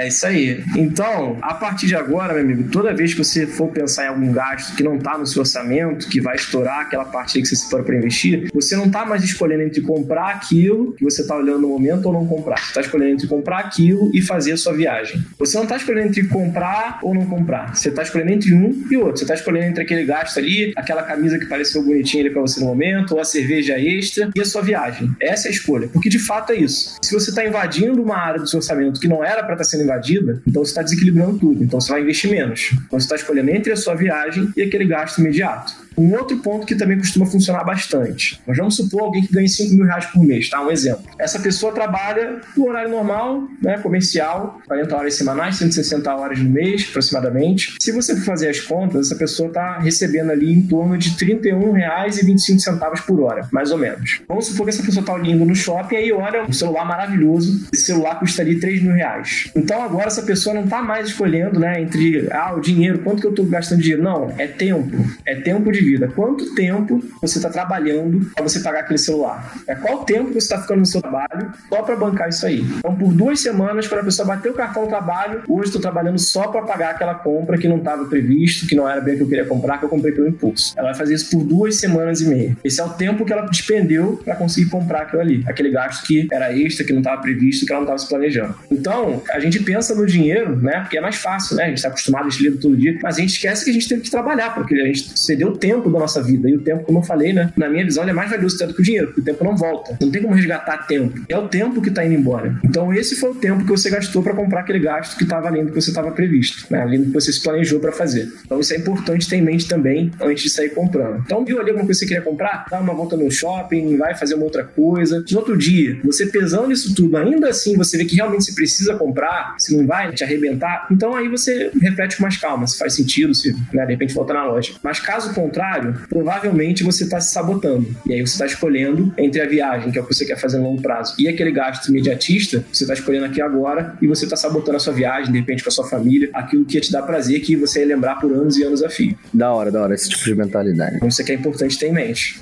[0.00, 0.64] É isso aí.
[0.78, 4.32] Então, a partir de agora, meu amigo, toda vez que você for pensar em algum
[4.32, 7.84] gasto que não está no seu orçamento, que vai estourar aquela parte que você separou
[7.84, 11.68] para investir, você não está mais escolhendo entre comprar aquilo que você está olhando no
[11.68, 12.60] momento ou não comprar.
[12.60, 15.22] Você está escolhendo entre comprar aquilo e fazer a sua viagem.
[15.38, 17.76] Você não está escolhendo entre comprar ou não comprar.
[17.76, 19.18] Você está escolhendo entre um e outro.
[19.18, 22.58] Você está escolhendo entre aquele gasto ali, aquela camisa que pareceu bonitinha ali para você
[22.58, 25.14] no momento, ou a cerveja extra e a sua viagem.
[25.20, 25.88] Essa é a escolha.
[25.88, 26.96] Porque de fato é isso.
[27.02, 29.89] Se você está invadindo uma área do seu orçamento que não era para estar sendo
[29.90, 31.64] invadida, então você está desequilibrando tudo.
[31.64, 32.70] Então você vai investir menos.
[32.72, 35.72] Então você está escolhendo entre a sua viagem e aquele gasto imediato.
[35.96, 38.40] Um outro ponto que também costuma funcionar bastante.
[38.46, 40.62] Nós vamos supor alguém que ganha 5 mil reais por mês, tá?
[40.62, 41.04] Um exemplo.
[41.18, 46.86] Essa pessoa trabalha no horário normal, né, comercial, 40 horas semanais, 160 horas no mês,
[46.88, 47.74] aproximadamente.
[47.80, 51.36] Se você for fazer as contas, essa pessoa está recebendo ali em torno de R$
[51.40, 54.20] 31,25 por hora, mais ou menos.
[54.28, 57.66] Vamos supor que essa pessoa está indo no shopping e aí olha um celular maravilhoso.
[57.72, 59.50] Esse celular custaria 3 mil reais.
[59.54, 63.26] Então agora essa pessoa não está mais escolhendo, né, entre ah, o dinheiro, quanto que
[63.26, 64.02] eu estou gastando dinheiro.
[64.02, 64.96] Não, é tempo.
[65.26, 66.08] É tempo de vida.
[66.14, 69.54] Quanto tempo você está trabalhando para você pagar aquele celular?
[69.66, 72.60] É qual tempo você está ficando no seu trabalho só para bancar isso aí?
[72.60, 76.48] Então, por duas semanas, quando a pessoa bater o cartão trabalho, hoje estou trabalhando só
[76.48, 79.28] para pagar aquela compra que não estava previsto, que não era bem o que eu
[79.28, 80.74] queria comprar, que eu comprei pelo impulso.
[80.76, 82.56] Ela vai fazer isso por duas semanas e meia.
[82.64, 86.28] Esse é o tempo que ela despendeu para conseguir comprar aquilo ali, aquele gasto que
[86.32, 88.54] era extra, que não estava previsto, que ela não estava se planejando.
[88.70, 90.80] Então, a gente pensa no dinheiro, né?
[90.80, 91.64] Porque é mais fácil, né?
[91.64, 93.88] A gente está acostumado a ler todo dia, mas a gente esquece que a gente
[93.88, 96.48] teve que trabalhar, porque a gente cedeu tempo da nossa vida.
[96.48, 97.52] E o tempo, como eu falei, né?
[97.56, 99.56] Na minha visão, ele é mais valioso tanto que o dinheiro, porque o tempo não
[99.56, 99.96] volta.
[100.00, 101.20] Não tem como resgatar tempo.
[101.28, 102.58] É o tempo que tá indo embora.
[102.64, 105.64] Então, esse foi o tempo que você gastou para comprar aquele gasto que estava além
[105.64, 106.82] do que você estava previsto, né?
[106.82, 108.28] Além do que você se planejou para fazer.
[108.44, 111.22] Então, isso é importante ter em mente também antes de sair comprando.
[111.24, 112.66] Então, viu ali alguma coisa que você queria comprar?
[112.70, 115.24] Dá uma volta no shopping, vai fazer uma outra coisa.
[115.30, 118.94] No outro dia, você pesando isso tudo, ainda assim você vê que realmente você precisa
[118.96, 122.94] comprar, se não vai te arrebentar, então aí você reflete com mais calma se faz
[122.94, 124.74] sentido, se né, de repente volta na loja.
[124.82, 125.59] Mas caso contrário,
[126.08, 127.86] provavelmente você está se sabotando.
[128.06, 130.58] E aí você está escolhendo entre a viagem, que é o que você quer fazer
[130.58, 134.36] no longo prazo, e aquele gasto imediatista, você está escolhendo aqui agora e você está
[134.36, 137.02] sabotando a sua viagem, de repente com a sua família, aquilo que ia te dar
[137.02, 139.16] prazer, que você ia lembrar por anos e anos a fio.
[139.32, 140.96] Da hora, da hora, esse tipo de mentalidade.
[140.96, 142.40] Então isso aqui é importante ter em mente.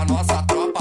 [0.00, 0.79] A nossa tropa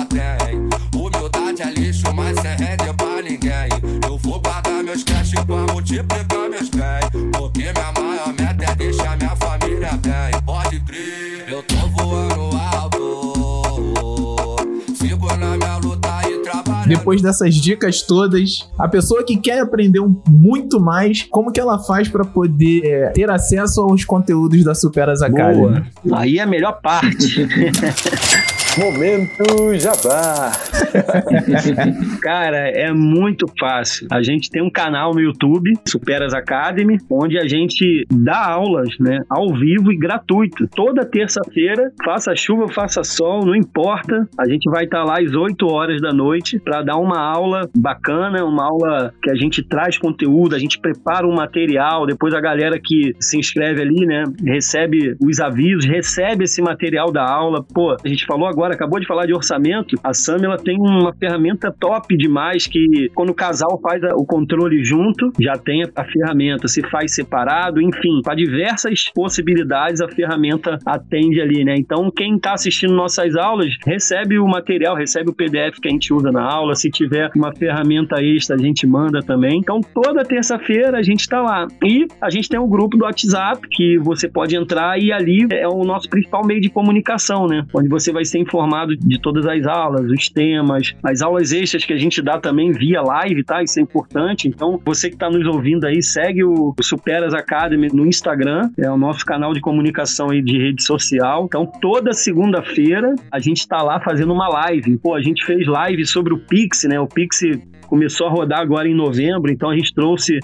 [5.46, 7.10] pra multiplicar meus bens.
[7.38, 10.42] Porque minha maior meta é deixar minha família bem.
[10.46, 14.56] Pode crer, eu tô voando alto.
[14.96, 16.88] Sigo na minha luta e trabalho.
[16.90, 22.08] Depois dessas dicas todas, a pessoa que quer aprender muito mais, como que ela faz
[22.08, 25.86] pra poder é, ter acesso aos conteúdos da Superas Academy?
[26.04, 26.20] Boa.
[26.20, 27.48] Aí é a melhor parte.
[28.80, 30.54] Momento Jabá.
[32.24, 34.08] Cara, é muito fácil.
[34.10, 39.20] A gente tem um canal no YouTube, Superas Academy, onde a gente dá aulas, né,
[39.30, 40.66] ao vivo e gratuito.
[40.68, 44.28] Toda terça-feira, faça chuva, faça sol, não importa.
[44.40, 48.46] A gente vai estar lá às 8 horas da noite para dar uma aula bacana,
[48.46, 52.80] uma aula que a gente traz conteúdo, a gente prepara um material, depois a galera
[52.82, 57.62] que se inscreve ali, né, recebe os avisos, recebe esse material da aula.
[57.74, 61.14] Pô, a gente falou agora, acabou de falar de orçamento, a Sam ela tem uma
[61.14, 66.68] ferramenta top demais que quando o casal faz o controle junto, já tem a, ferramenta,
[66.68, 71.76] se faz separado, enfim, para diversas possibilidades a ferramenta atende ali, né?
[71.78, 76.14] Então, quem está assistindo nossas aulas recebe o material, recebe o PDF que a gente
[76.14, 79.60] usa na aula, se tiver uma ferramenta extra, a gente manda também.
[79.60, 81.68] Então, toda terça-feira a gente está lá.
[81.84, 85.68] E a gente tem um grupo do WhatsApp que você pode entrar e ali é
[85.68, 87.66] o nosso principal meio de comunicação, né?
[87.74, 91.94] Onde você vai ser informado de todas as aulas, os temas, as aulas extras que
[91.94, 93.62] a gente dá também via live, tá?
[93.62, 94.48] Isso é importante.
[94.48, 98.98] Então, você que está nos ouvindo aí, segue o Superas Academy no Instagram, é o
[98.98, 101.46] nosso canal de comunicação aí de rede social.
[101.46, 104.98] Então, toda segunda-feira a gente está lá fazendo uma live.
[104.98, 107.00] Pô, a gente fez live sobre o Pix, né?
[107.00, 107.42] O Pix
[107.88, 110.40] começou a rodar agora em novembro, então a gente trouxe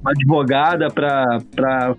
[0.00, 1.96] uma advogada para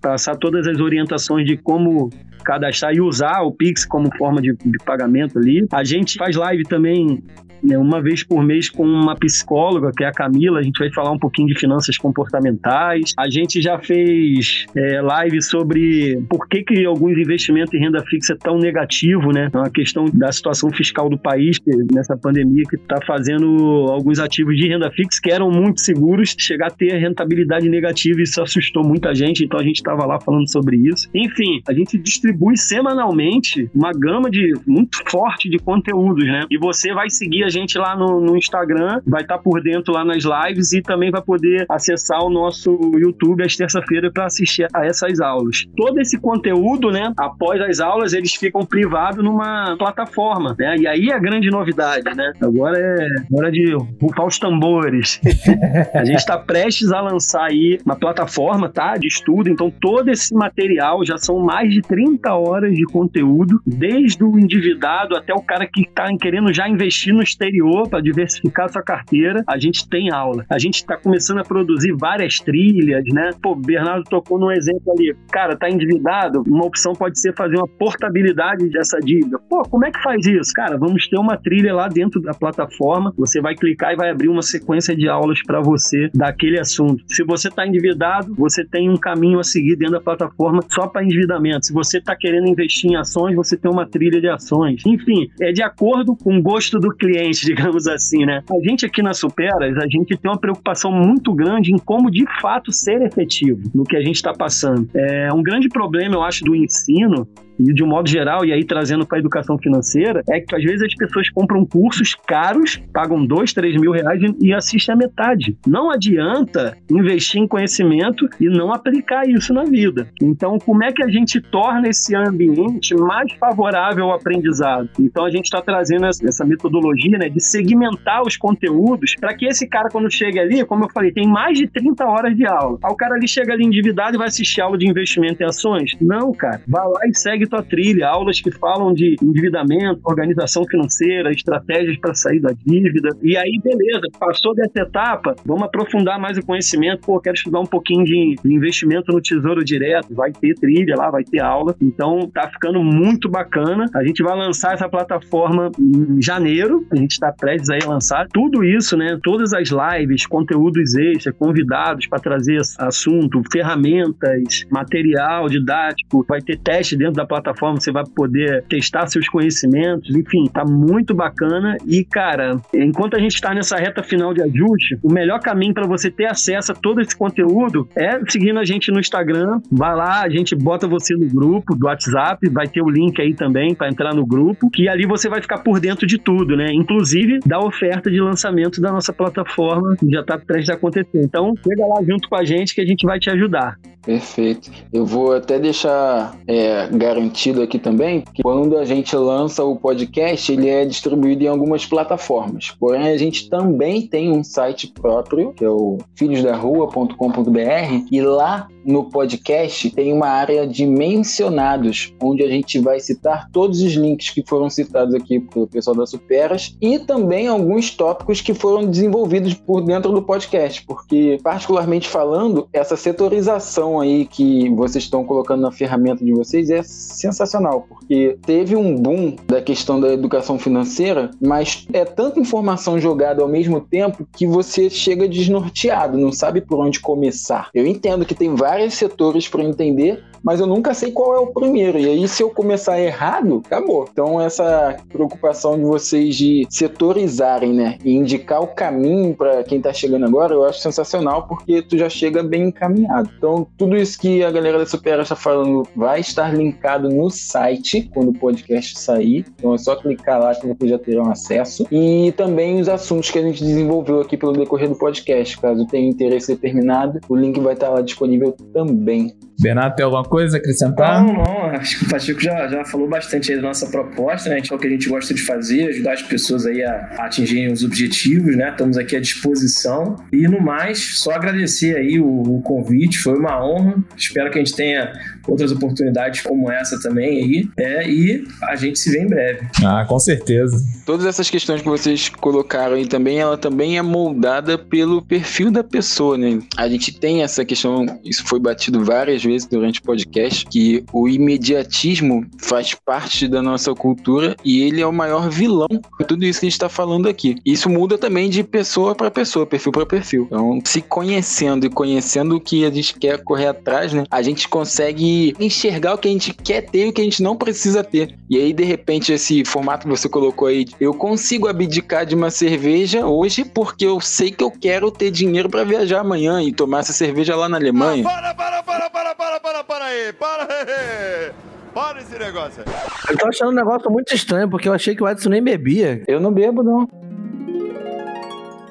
[0.00, 2.10] passar todas as orientações de como
[2.42, 5.66] cadastrar e usar o Pix como forma de, de pagamento ali.
[5.72, 7.22] A gente faz live também
[7.62, 10.60] né, uma vez por mês com uma psicóloga, que é a Camila.
[10.60, 13.12] A gente vai falar um pouquinho de finanças comportamentais.
[13.18, 18.32] A gente já fez é, live sobre por que, que alguns investimentos em renda fixa
[18.32, 19.50] é tão negativo, né?
[19.52, 24.18] É uma questão da situação fiscal do país que, nessa pandemia que está fazendo alguns
[24.18, 28.86] ativos de renda fixa que eram muito seguros chegar a ter rentabilidade negativa isso assustou
[28.86, 29.44] muita gente.
[29.44, 31.08] Então a gente estava lá falando sobre isso.
[31.14, 36.44] Enfim, a gente distribui distribui semanalmente uma gama de muito forte de conteúdos, né?
[36.50, 40.04] E você vai seguir a gente lá no, no Instagram, vai estar por dentro lá
[40.04, 44.86] nas lives e também vai poder acessar o nosso YouTube às terça-feira para assistir a
[44.86, 45.66] essas aulas.
[45.76, 50.76] Todo esse conteúdo, né, após as aulas, eles ficam privados numa plataforma, né?
[50.78, 52.32] E aí é a grande novidade, né?
[52.40, 55.20] Agora é hora de rufar os tambores.
[55.94, 58.96] a gente está prestes a lançar aí uma plataforma, tá?
[58.96, 59.48] De estudo.
[59.48, 65.16] Então, todo esse material já são mais de 30 horas de conteúdo, desde o endividado
[65.16, 69.42] até o cara que está querendo já investir no exterior para diversificar sua carteira.
[69.46, 70.44] A gente tem aula.
[70.50, 73.30] A gente está começando a produzir várias trilhas, né?
[73.42, 75.14] Pô, Bernardo tocou num exemplo ali.
[75.30, 76.42] Cara, tá endividado?
[76.46, 79.38] Uma opção pode ser fazer uma portabilidade dessa dívida.
[79.48, 80.52] Pô, como é que faz isso?
[80.52, 83.12] Cara, vamos ter uma trilha lá dentro da plataforma.
[83.16, 87.02] Você vai clicar e vai abrir uma sequência de aulas para você daquele assunto.
[87.06, 91.04] Se você está endividado, você tem um caminho a seguir dentro da plataforma só para
[91.04, 91.66] endividamento.
[91.66, 94.82] Se você está querendo investir em ações, você tem uma trilha de ações.
[94.86, 98.42] Enfim, é de acordo com o gosto do cliente, digamos assim, né?
[98.50, 102.24] A gente aqui na Superas, a gente tem uma preocupação muito grande em como de
[102.40, 104.88] fato ser efetivo no que a gente está passando.
[104.94, 107.26] É um grande problema, eu acho, do ensino
[107.60, 110.62] e de um modo geral, e aí trazendo para a educação financeira, é que às
[110.62, 115.56] vezes as pessoas compram cursos caros, pagam dois, três mil reais e assistem a metade.
[115.66, 120.08] Não adianta investir em conhecimento e não aplicar isso na vida.
[120.22, 124.88] Então, como é que a gente torna esse ambiente mais favorável ao aprendizado?
[124.98, 129.66] Então, a gente está trazendo essa metodologia né, de segmentar os conteúdos para que esse
[129.66, 132.78] cara, quando chega ali, como eu falei, tem mais de 30 horas de aula.
[132.82, 135.92] Aí o cara ali chega ali endividado e vai assistir aula de investimento em ações?
[136.00, 136.62] Não, cara.
[136.66, 142.14] Vai lá e segue tua trilha, aulas que falam de endividamento, organização financeira, estratégias para
[142.14, 143.10] sair da dívida.
[143.22, 147.02] E aí, beleza, passou dessa etapa, vamos aprofundar mais o conhecimento.
[147.02, 151.24] Pô, quero estudar um pouquinho de investimento no Tesouro Direto, vai ter trilha lá, vai
[151.24, 151.74] ter aula.
[151.80, 153.86] Então, tá ficando muito bacana.
[153.94, 158.26] A gente vai lançar essa plataforma em janeiro, a gente está prestes aí a lançar.
[158.32, 159.18] Tudo isso, né?
[159.22, 166.96] Todas as lives, conteúdos extras, convidados para trazer assunto, ferramentas, material didático, vai ter teste
[166.96, 167.39] dentro da plataforma,
[167.74, 171.76] você vai poder testar seus conhecimentos, enfim, tá muito bacana.
[171.86, 175.86] E, cara, enquanto a gente está nessa reta final de ajuste, o melhor caminho para
[175.86, 179.60] você ter acesso a todo esse conteúdo é seguindo a gente no Instagram.
[179.70, 183.34] Vai lá, a gente bota você no grupo do WhatsApp, vai ter o link aí
[183.34, 186.72] também para entrar no grupo, que ali você vai ficar por dentro de tudo, né?
[186.72, 191.22] Inclusive da oferta de lançamento da nossa plataforma, que já tá prestes a acontecer.
[191.22, 193.76] Então, chega lá junto com a gente que a gente vai te ajudar.
[194.04, 194.70] Perfeito.
[194.92, 197.19] Eu vou até deixar é, garantido
[197.62, 202.70] aqui também que quando a gente lança o podcast, ele é distribuído em algumas plataformas.
[202.78, 209.10] Porém, a gente também tem um site próprio, que é o filhosdarrua.com.br, e lá no
[209.10, 214.42] podcast tem uma área de mencionados, onde a gente vai citar todos os links que
[214.46, 219.82] foram citados aqui pelo pessoal da Superas e também alguns tópicos que foram desenvolvidos por
[219.82, 226.24] dentro do podcast, porque particularmente falando, essa setorização aí que vocês estão colocando na ferramenta
[226.24, 232.04] de vocês é sensacional, porque teve um boom da questão da educação financeira, mas é
[232.04, 237.68] tanta informação jogada ao mesmo tempo que você chega desnorteado, não sabe por onde começar.
[237.74, 241.48] Eu entendo que tem vários setores para entender, mas eu nunca sei qual é o
[241.48, 241.98] primeiro.
[241.98, 244.08] E aí, se eu começar errado, acabou.
[244.10, 247.98] Então, essa preocupação de vocês de setorizarem, né?
[248.04, 252.08] E indicar o caminho para quem tá chegando agora, eu acho sensacional, porque tu já
[252.08, 253.28] chega bem encaminhado.
[253.36, 258.08] Então, tudo isso que a galera da Supera está falando vai estar linkado no site
[258.14, 259.44] quando o podcast sair.
[259.56, 261.86] Então, é só clicar lá que vocês já terão acesso.
[261.90, 265.58] E também os assuntos que a gente desenvolveu aqui pelo decorrer do podcast.
[265.58, 269.34] Caso tenha interesse determinado, o link vai estar lá disponível também.
[269.60, 271.22] Bernardo, tem alguma coisa a acrescentar?
[271.22, 274.60] Não, não, acho que o Pacheco já, já falou bastante aí da nossa proposta, né?
[274.70, 277.72] É o que a gente gosta de fazer, ajudar as pessoas aí a, a atingirem
[277.72, 278.70] os objetivos, né?
[278.70, 280.16] Estamos aqui à disposição.
[280.32, 283.96] E no mais, só agradecer aí o, o convite, foi uma honra.
[284.16, 285.12] Espero que a gente tenha
[285.46, 287.68] outras oportunidades como essa também aí.
[287.76, 289.66] É, e a gente se vê em breve.
[289.84, 290.76] Ah, com certeza.
[291.04, 295.84] Todas essas questões que vocês colocaram aí também, ela também é moldada pelo perfil da
[295.84, 296.60] pessoa, né?
[296.76, 301.28] A gente tem essa questão, isso foi batido várias vezes durante o podcast, que o
[301.28, 306.60] imediatismo faz parte da nossa cultura e ele é o maior vilão de tudo isso
[306.60, 307.56] que a gente está falando aqui.
[307.64, 310.44] Isso muda também de pessoa para pessoa, perfil para perfil.
[310.46, 314.24] Então, se conhecendo e conhecendo o que a gente quer correr atrás, né?
[314.30, 317.42] A gente consegue enxergar o que a gente quer ter e o que a gente
[317.42, 318.34] não precisa ter.
[318.48, 322.50] E aí, de repente, esse formato que você colocou aí, eu consigo abdicar de uma
[322.50, 327.00] cerveja hoje porque eu sei que eu quero ter dinheiro para viajar amanhã e tomar
[327.00, 328.22] essa cerveja lá na Alemanha.
[328.22, 331.52] Para, para, para, para, para, para, para aí, para aí.
[331.92, 332.94] Para esse negócio aí.
[333.30, 336.22] Eu tô achando um negócio muito estranho, porque eu achei que o Edson nem bebia.
[336.28, 337.08] Eu não bebo, não.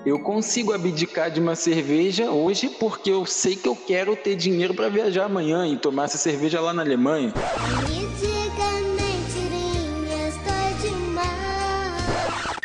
[0.05, 4.73] Eu consigo abdicar de uma cerveja hoje porque eu sei que eu quero ter dinheiro
[4.73, 7.31] pra viajar amanhã e tomar essa cerveja lá na Alemanha.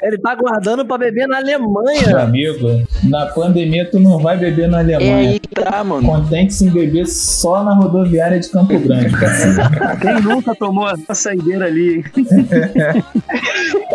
[0.05, 2.19] Ele tá guardando pra beber na Meu Alemanha.
[2.19, 2.69] amigo,
[3.05, 5.17] na pandemia tu não vai beber na É Alemanha.
[5.31, 6.07] aí que tá, mano.
[6.07, 9.57] Contente-se em beber só na rodoviária de Campo Grande, parceiro.
[10.03, 11.97] Quem nunca tomou a saideira ali?
[11.97, 12.05] hein?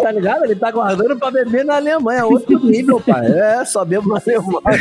[0.01, 0.45] Tá ligado?
[0.45, 2.25] Ele tá guardando pra beber na Alemanha.
[2.25, 3.27] Outro nível, pai.
[3.27, 4.79] É, só bebo na Alemanha.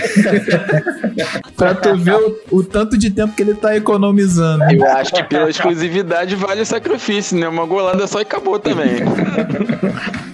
[1.56, 4.64] pra tu ver o, o tanto de tempo que ele tá economizando.
[4.72, 7.48] Eu acho que pela exclusividade vale o sacrifício, né?
[7.48, 8.96] Uma golada só e acabou também.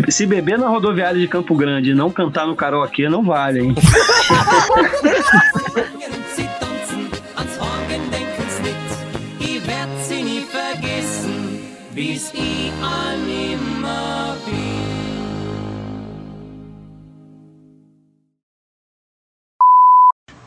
[0.08, 3.74] Se beber na rodoviária de Campo Grande e não cantar no karaokê, não vale, hein?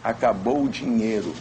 [0.03, 1.33] Acabou o dinheiro.